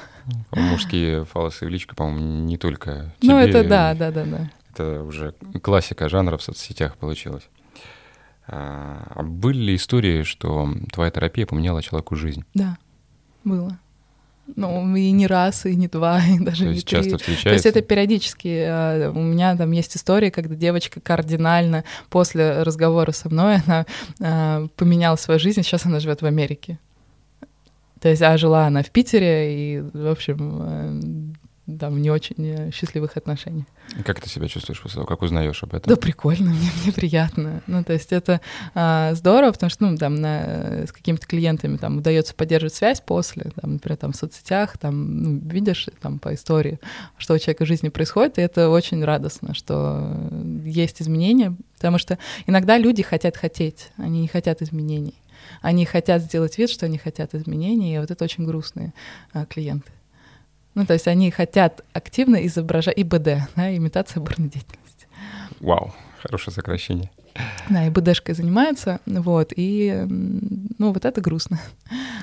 Мужские 0.51 1.25
фалосы 1.25 1.65
в 1.65 1.69
личку, 1.69 1.95
по-моему, 1.95 2.43
не 2.45 2.57
только 2.57 3.13
тебе. 3.19 3.33
Ну 3.33 3.39
это 3.39 3.63
да, 3.63 3.93
да, 3.93 4.11
да, 4.11 4.25
да. 4.25 4.51
Это 4.73 5.03
уже 5.03 5.33
классика 5.61 6.09
жанра 6.09 6.37
в 6.37 6.43
соцсетях 6.43 6.97
получилась. 6.97 7.49
А 8.49 9.21
были 9.23 9.57
ли 9.57 9.75
истории, 9.75 10.23
что 10.23 10.69
твоя 10.91 11.11
терапия 11.11 11.45
поменяла 11.45 11.81
человеку 11.81 12.15
жизнь? 12.15 12.45
Да, 12.53 12.77
было. 13.43 13.77
Ну, 14.55 14.95
и 14.95 15.11
не 15.11 15.27
раз, 15.27 15.65
и 15.65 15.75
не 15.75 15.87
два, 15.87 16.21
и 16.23 16.39
даже 16.39 16.65
То 16.65 16.69
не 16.69 16.81
три. 16.81 16.85
часто 16.85 17.17
встречается? 17.17 17.49
То 17.49 17.53
есть 17.53 17.65
это 17.65 17.81
периодически. 17.81 18.63
А, 18.65 19.11
у 19.11 19.19
меня 19.19 19.55
там 19.57 19.71
есть 19.71 19.95
история, 19.97 20.31
когда 20.31 20.55
девочка 20.55 20.99
кардинально 21.01 21.83
после 22.09 22.63
разговора 22.63 23.11
со 23.11 23.29
мной, 23.29 23.57
она 23.65 23.85
а, 24.21 24.67
поменяла 24.75 25.17
свою 25.17 25.39
жизнь, 25.39 25.63
сейчас 25.63 25.85
она 25.85 25.99
живет 25.99 26.21
в 26.21 26.25
Америке. 26.25 26.79
То 27.99 28.09
есть, 28.09 28.21
а 28.21 28.37
жила 28.37 28.67
она 28.67 28.83
в 28.83 28.91
Питере, 28.91 29.77
и, 29.77 29.81
в 29.81 30.11
общем, 30.11 31.26
там 31.79 32.01
не 32.01 32.09
очень 32.09 32.35
э, 32.39 32.71
счастливых 32.71 33.17
отношений. 33.17 33.65
Как 34.05 34.21
ты 34.21 34.29
себя 34.29 34.47
чувствуешь 34.47 34.81
после 34.81 34.95
того, 34.95 35.05
как 35.05 35.21
узнаешь 35.21 35.61
об 35.63 35.73
этом? 35.73 35.93
Да 35.93 35.99
прикольно, 35.99 36.51
мне, 36.51 36.69
мне 36.83 36.93
приятно. 36.93 37.61
Ну, 37.67 37.83
то 37.83 37.93
есть 37.93 38.13
это 38.13 38.39
а, 38.73 39.13
здорово, 39.13 39.51
потому 39.51 39.69
что, 39.69 39.85
ну, 39.85 39.97
там, 39.97 40.15
на, 40.15 40.85
с 40.87 40.91
какими-то 40.91 41.27
клиентами 41.27 41.77
там 41.77 41.97
удается 41.97 42.33
поддерживать 42.33 42.73
связь 42.73 43.01
после, 43.01 43.51
там, 43.61 43.73
например, 43.73 43.97
там, 43.97 44.13
в 44.13 44.15
соцсетях, 44.15 44.77
там, 44.77 45.21
ну, 45.21 45.39
видишь 45.43 45.87
там 45.99 46.19
по 46.19 46.33
истории, 46.33 46.79
что 47.17 47.33
у 47.33 47.39
человека 47.39 47.65
в 47.65 47.67
жизни 47.67 47.89
происходит, 47.89 48.37
и 48.37 48.41
это 48.41 48.69
очень 48.69 49.03
радостно, 49.03 49.53
что 49.53 50.17
есть 50.63 51.01
изменения, 51.01 51.55
потому 51.75 51.97
что 51.97 52.17
иногда 52.45 52.77
люди 52.77 53.03
хотят 53.03 53.35
хотеть, 53.35 53.89
они 53.97 54.21
не 54.21 54.27
хотят 54.27 54.61
изменений. 54.61 55.15
Они 55.61 55.85
хотят 55.85 56.21
сделать 56.21 56.57
вид, 56.57 56.69
что 56.69 56.85
они 56.85 56.97
хотят 56.97 57.35
изменений, 57.35 57.95
и 57.95 57.99
вот 57.99 58.11
это 58.11 58.23
очень 58.23 58.45
грустные 58.45 58.93
а, 59.33 59.45
клиенты. 59.45 59.91
Ну, 60.77 60.85
то 60.85 60.93
есть 60.93 61.07
они 61.07 61.31
хотят 61.31 61.83
активно 61.91 62.45
изображать 62.45 62.99
ИБД, 62.99 63.49
да, 63.55 63.75
имитация 63.75 64.21
бурной 64.21 64.47
деятельности. 64.47 65.07
Вау, 65.59 65.91
хорошее 66.21 66.53
сокращение. 66.53 67.09
Да, 67.67 67.87
ИБДшкой 67.87 68.35
занимаются, 68.35 68.99
вот, 69.07 69.53
и, 69.55 70.05
ну, 70.07 70.93
вот 70.93 71.03
это 71.03 71.19
грустно, 71.19 71.59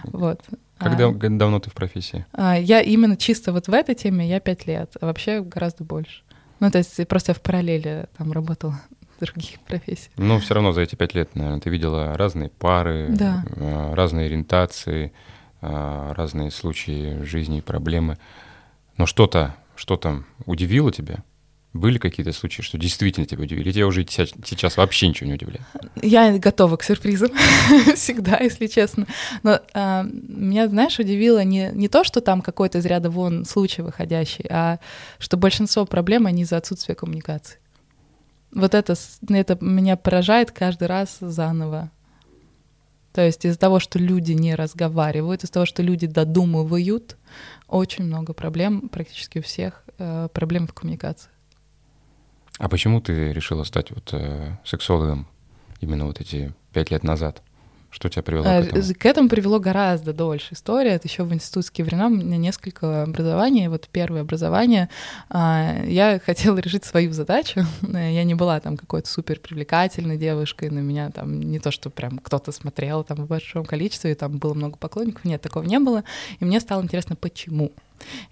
вот. 0.04 0.40
Как 0.78 0.92
а, 1.00 1.12
давно 1.12 1.58
ты 1.58 1.70
в 1.70 1.72
профессии? 1.72 2.26
А, 2.32 2.56
я 2.56 2.80
именно 2.80 3.16
чисто 3.16 3.52
вот 3.52 3.66
в 3.66 3.72
этой 3.72 3.96
теме 3.96 4.28
я 4.28 4.38
пять 4.38 4.68
лет, 4.68 4.94
а 5.00 5.06
вообще 5.06 5.40
гораздо 5.40 5.82
больше. 5.82 6.22
Ну, 6.60 6.70
то 6.70 6.78
есть 6.78 7.08
просто 7.08 7.34
в 7.34 7.40
параллели 7.40 8.06
там 8.16 8.30
работала 8.30 8.80
других 9.18 9.58
профессиях. 9.66 10.12
Ну, 10.16 10.38
все 10.38 10.54
равно 10.54 10.70
за 10.70 10.82
эти 10.82 10.94
пять 10.94 11.14
лет, 11.14 11.34
наверное, 11.34 11.60
ты 11.60 11.70
видела 11.70 12.16
разные 12.16 12.50
пары, 12.50 13.08
да. 13.10 13.44
А, 13.56 13.96
разные 13.96 14.26
ориентации, 14.26 15.12
разные 16.14 16.50
случаи 16.50 17.22
жизни 17.22 17.60
проблемы. 17.60 18.18
Но 18.96 19.06
что-то, 19.06 19.56
что-то 19.76 20.24
удивило 20.46 20.92
тебя? 20.92 21.24
Были 21.74 21.98
какие-то 21.98 22.32
случаи, 22.32 22.62
что 22.62 22.78
действительно 22.78 23.26
тебя 23.26 23.42
удивили? 23.42 23.64
Или 23.64 23.72
тебя 23.72 23.88
уже 23.88 24.06
сейчас 24.06 24.76
вообще 24.76 25.08
ничего 25.08 25.26
не 25.26 25.34
удивляет? 25.34 25.66
Я 26.00 26.38
готова 26.38 26.76
к 26.76 26.84
сюрпризам 26.84 27.30
всегда, 27.96 28.38
если 28.38 28.68
честно. 28.68 29.08
Но 29.42 29.60
а, 29.74 30.04
меня, 30.04 30.68
знаешь, 30.68 31.00
удивило 31.00 31.42
не, 31.42 31.70
не 31.72 31.88
то, 31.88 32.04
что 32.04 32.20
там 32.20 32.42
какой-то 32.42 32.78
из 32.78 32.86
ряда 32.86 33.10
вон 33.10 33.44
случай 33.44 33.82
выходящий, 33.82 34.46
а 34.48 34.78
что 35.18 35.36
большинство 35.36 35.84
проблем, 35.84 36.26
они 36.26 36.42
из-за 36.42 36.58
отсутствия 36.58 36.94
коммуникации. 36.94 37.58
Вот 38.52 38.72
это, 38.74 38.94
это 39.28 39.58
меня 39.60 39.96
поражает 39.96 40.52
каждый 40.52 40.86
раз 40.86 41.16
заново. 41.20 41.90
То 43.14 43.24
есть 43.24 43.44
из-за 43.44 43.56
того, 43.56 43.78
что 43.78 44.00
люди 44.00 44.32
не 44.32 44.56
разговаривают, 44.56 45.44
из-за 45.44 45.52
того, 45.52 45.66
что 45.66 45.84
люди 45.84 46.08
додумывают, 46.08 47.16
очень 47.68 48.04
много 48.04 48.32
проблем, 48.32 48.88
практически 48.88 49.38
у 49.38 49.42
всех, 49.42 49.84
э, 49.98 50.28
проблем 50.32 50.66
в 50.66 50.72
коммуникации. 50.72 51.30
А 52.58 52.68
почему 52.68 53.00
ты 53.00 53.32
решила 53.32 53.62
стать 53.62 53.92
вот 53.92 54.12
э, 54.12 54.58
сексологом 54.64 55.28
именно 55.80 56.06
вот 56.06 56.20
эти 56.20 56.52
пять 56.72 56.90
лет 56.90 57.04
назад? 57.04 57.40
Что 57.94 58.08
тебя 58.08 58.24
привело 58.24 58.42
к 58.42 58.46
э, 58.48 58.58
этому? 58.58 58.94
К 58.98 59.06
этому 59.06 59.28
привело 59.28 59.60
гораздо 59.60 60.12
дольше 60.12 60.54
история. 60.54 60.90
Это 60.90 61.06
еще 61.06 61.22
в 61.22 61.32
институтские 61.32 61.84
времена. 61.84 62.08
У 62.08 62.10
меня 62.10 62.36
несколько 62.38 63.04
образований. 63.04 63.68
Вот 63.68 63.88
первое 63.88 64.22
образование. 64.22 64.88
А, 65.30 65.76
я 65.86 66.18
хотела 66.18 66.58
решить 66.58 66.84
свою 66.84 67.12
задачу. 67.12 67.60
Я 67.82 68.24
не 68.24 68.34
была 68.34 68.58
там 68.58 68.76
какой-то 68.76 69.08
супер 69.08 69.38
привлекательной 69.38 70.16
девушкой. 70.16 70.70
На 70.70 70.80
меня 70.80 71.10
там 71.10 71.38
не 71.38 71.60
то, 71.60 71.70
что 71.70 71.88
прям 71.88 72.18
кто-то 72.18 72.50
смотрел 72.50 73.04
там 73.04 73.18
в 73.18 73.28
большом 73.28 73.64
количестве, 73.64 74.10
и 74.10 74.14
там 74.16 74.38
было 74.38 74.54
много 74.54 74.76
поклонников. 74.76 75.24
Нет, 75.24 75.40
такого 75.40 75.62
не 75.62 75.78
было. 75.78 76.02
И 76.40 76.44
мне 76.44 76.58
стало 76.58 76.82
интересно, 76.82 77.14
почему. 77.14 77.70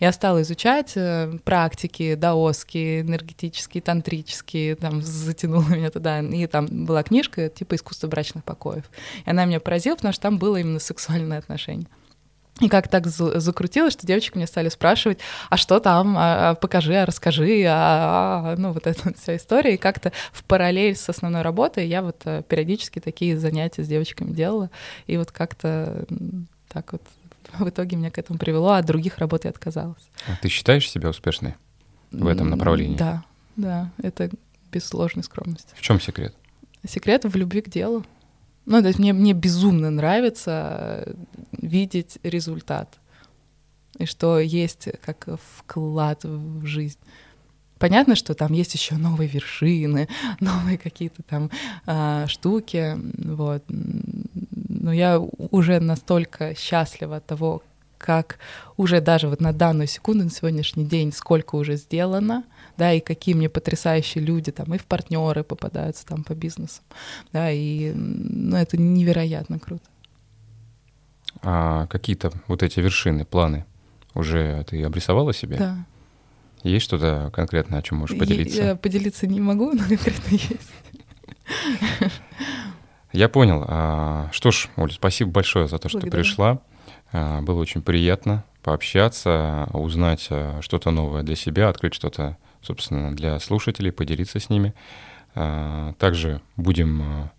Я 0.01 0.13
стала 0.13 0.43
изучать 0.43 0.93
э, 0.97 1.39
практики 1.45 2.15
даосские, 2.15 3.03
энергетические, 3.03 3.83
тантрические, 3.83 4.77
там 4.77 5.03
затянула 5.03 5.69
меня 5.69 5.91
туда, 5.91 6.21
и 6.21 6.47
там 6.47 6.67
была 6.87 7.03
книжка 7.03 7.49
типа 7.49 7.75
«Искусство 7.75 8.09
брачных 8.09 8.45
покоев». 8.45 8.85
И 9.25 9.31
она 9.31 9.45
меня 9.45 9.61
поразила, 9.61 9.97
потому 9.97 10.13
что 10.13 10.23
там 10.23 10.39
было 10.39 10.57
именно 10.57 10.79
сексуальное 10.79 11.39
отношение. 11.39 11.87
И 12.61 12.69
как 12.69 12.89
так 12.89 13.07
закрутилось, 13.07 13.95
что 13.95 14.07
девочки 14.07 14.37
мне 14.37 14.47
стали 14.47 14.69
спрашивать, 14.69 15.19
а 15.49 15.57
что 15.57 15.81
там, 15.81 16.17
а, 16.19 16.51
а 16.51 16.55
покажи, 16.55 16.95
а 16.95 17.07
расскажи, 17.07 17.65
а, 17.67 18.53
а, 18.53 18.57
ну 18.57 18.73
вот 18.73 18.87
эта 18.87 19.13
вся 19.19 19.37
история. 19.37 19.75
И 19.75 19.79
как-то 19.79 20.13
в 20.33 20.45
параллель 20.45 20.95
с 20.95 21.09
основной 21.09 21.43
работой 21.43 21.87
я 21.87 22.03
вот 22.03 22.21
э, 22.25 22.43
периодически 22.47 23.01
такие 23.01 23.39
занятия 23.39 23.83
с 23.83 23.89
девочками 23.89 24.33
делала. 24.33 24.71
И 25.07 25.17
вот 25.17 25.33
как-то 25.33 26.05
так 26.69 26.93
вот 26.93 27.03
в 27.59 27.69
итоге 27.69 27.97
меня 27.97 28.11
к 28.11 28.19
этому 28.19 28.39
привело, 28.39 28.71
а 28.71 28.79
от 28.79 28.87
других 28.87 29.19
работ 29.19 29.45
я 29.45 29.51
отказалась. 29.51 30.03
А 30.27 30.37
ты 30.41 30.49
считаешь 30.49 30.91
себя 30.91 31.11
успешной 31.11 31.55
в 32.11 32.27
этом 32.27 32.51
направлении? 32.51 32.97
Да, 32.97 33.25
да, 33.57 33.91
это 34.03 34.31
без 34.71 34.85
сложной 34.85 35.25
скромности. 35.25 35.75
В 35.75 35.81
чем 35.83 36.01
секрет? 36.01 36.35
Секрет 36.87 37.25
в 37.25 37.37
любви 37.37 37.61
к 37.61 37.69
делу. 37.69 38.05
Ну, 38.65 38.81
то 38.81 38.89
есть 38.89 38.99
мне, 38.99 39.13
мне 39.13 39.33
безумно 39.33 39.91
нравится 39.91 41.05
э, 41.07 41.15
видеть 41.53 42.19
результат. 42.23 42.99
И 43.99 44.07
что 44.07 44.39
есть 44.39 44.89
как 45.05 45.29
вклад 45.41 46.25
в 46.25 46.65
жизнь. 46.65 46.99
Понятно, 47.79 48.15
что 48.15 48.35
там 48.35 48.53
есть 48.53 48.75
еще 48.75 48.95
новые 48.95 49.29
вершины, 49.29 50.09
новые 50.41 50.79
какие-то 50.79 51.23
там 51.25 51.51
а, 51.85 52.27
штуки, 52.29 52.97
вот. 53.19 53.65
Но 54.83 54.93
я 54.93 55.21
уже 55.21 55.79
настолько 55.79 56.57
счастлива 56.57 57.17
от 57.17 57.27
того, 57.27 57.63
как 57.99 58.41
уже 58.77 59.01
даже 59.01 59.29
вот 59.29 59.41
на 59.41 59.53
данную 59.53 59.87
секунду, 59.87 60.25
на 60.25 60.31
сегодняшний 60.31 60.85
день, 60.85 61.13
сколько 61.13 61.55
уже 61.55 61.77
сделано, 61.77 62.43
да, 62.77 62.93
и 62.93 62.99
какие 62.99 63.37
мне 63.37 63.49
потрясающие 63.49 64.23
люди 64.25 64.51
там 64.51 64.75
и 64.75 64.79
в 64.79 64.85
партнеры 64.85 65.45
попадаются 65.45 66.05
там 66.05 66.25
по 66.25 66.35
бизнесу, 66.35 66.83
да, 67.33 67.49
и 67.53 67.93
ну, 67.95 68.57
это 68.57 68.77
невероятно 68.77 69.61
круто. 69.61 69.85
А 71.43 71.87
какие-то 71.87 72.33
вот 72.49 72.65
эти 72.65 72.81
вершины, 72.81 73.25
планы 73.25 73.65
уже 74.15 74.65
ты 74.69 74.83
обрисовала 74.83 75.33
себе? 75.33 75.59
Да. 75.59 75.77
Есть 76.65 76.87
что-то 76.87 77.31
конкретное, 77.33 77.79
о 77.79 77.83
чем 77.83 77.99
можешь 77.99 78.19
поделиться? 78.19 78.63
Я 78.63 78.75
поделиться 78.77 79.29
не 79.29 79.41
могу, 79.41 79.73
но 79.73 79.85
конкретно 79.89 80.31
есть. 80.31 80.73
Я 83.13 83.29
понял. 83.29 83.65
А, 83.69 84.29
что 84.33 84.51
ж, 84.51 84.69
Оля, 84.77 84.93
спасибо 84.93 85.31
большое 85.31 85.69
за 85.69 85.79
то, 85.79 85.89
что 85.89 86.01
Благодарю. 86.01 86.23
пришла. 86.23 86.59
А, 87.13 87.43
было 87.43 87.61
очень 87.61 87.83
приятно 87.83 88.45
пообщаться, 88.63 89.69
узнать 89.73 90.29
а, 90.31 90.61
что-то 90.63 90.91
новое 90.91 91.23
для 91.23 91.37
себя, 91.37 91.69
открыть 91.69 91.95
что-то, 91.95 92.39
собственно, 92.63 93.15
для 93.15 93.39
слушателей, 93.39 93.93
поделиться 93.93 94.41
с 94.41 94.49
ними. 94.49 94.75
Также 95.35 96.43
будем 96.59 97.31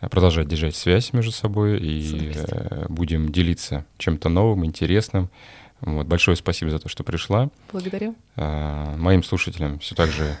продолжать 0.00 0.48
держать 0.48 0.74
связь 0.74 1.12
между 1.12 1.32
собой 1.32 1.78
и 1.78 2.32
э, 2.34 2.86
будем 2.88 3.30
делиться 3.30 3.84
чем-то 3.98 4.30
новым, 4.30 4.64
интересным. 4.64 5.28
Вот, 5.82 6.06
большое 6.06 6.38
спасибо 6.38 6.70
за 6.70 6.78
то, 6.78 6.88
что 6.88 7.04
пришла. 7.04 7.50
Благодарю. 7.72 8.14
Моим 8.36 9.22
слушателям 9.22 9.80
все 9.80 9.94
так 9.94 10.08
же 10.08 10.38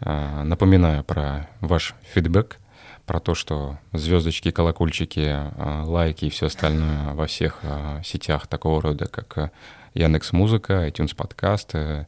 напоминаю 0.00 1.02
про 1.02 1.48
ваш 1.62 1.94
фидбэк 2.12 2.58
про 3.06 3.20
то, 3.20 3.34
что 3.34 3.78
звездочки, 3.92 4.50
колокольчики, 4.50 5.26
а, 5.28 5.84
лайки 5.84 6.26
и 6.26 6.30
все 6.30 6.46
остальное 6.46 7.14
во 7.14 7.26
всех 7.26 7.60
а, 7.62 8.02
сетях 8.02 8.46
такого 8.46 8.80
рода, 8.80 9.06
как 9.06 9.38
а, 9.38 9.50
Яндекс 9.94 10.32
Музыка, 10.32 10.88
iTunes 10.88 11.14
подкасты, 11.14 12.06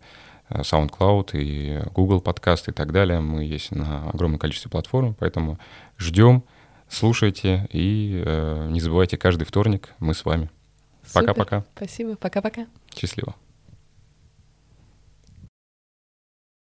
SoundCloud 0.51 1.31
и 1.35 1.83
Google 1.93 2.21
подкасты 2.21 2.71
и 2.71 2.75
так 2.75 2.93
далее. 2.93 3.21
Мы 3.21 3.45
есть 3.45 3.73
на 3.73 4.09
огромном 4.11 4.39
количестве 4.39 4.71
платформ, 4.71 5.15
поэтому 5.15 5.59
ждем, 5.99 6.45
слушайте 6.89 7.69
и 7.73 8.23
э, 8.25 8.69
не 8.71 8.81
забывайте 8.81 9.17
каждый 9.17 9.45
вторник 9.45 9.91
мы 9.99 10.15
с 10.15 10.25
вами. 10.25 10.51
Пока-пока. 11.13 11.65
Спасибо, 11.75 12.17
пока-пока. 12.17 12.67
Счастливо. 12.95 13.35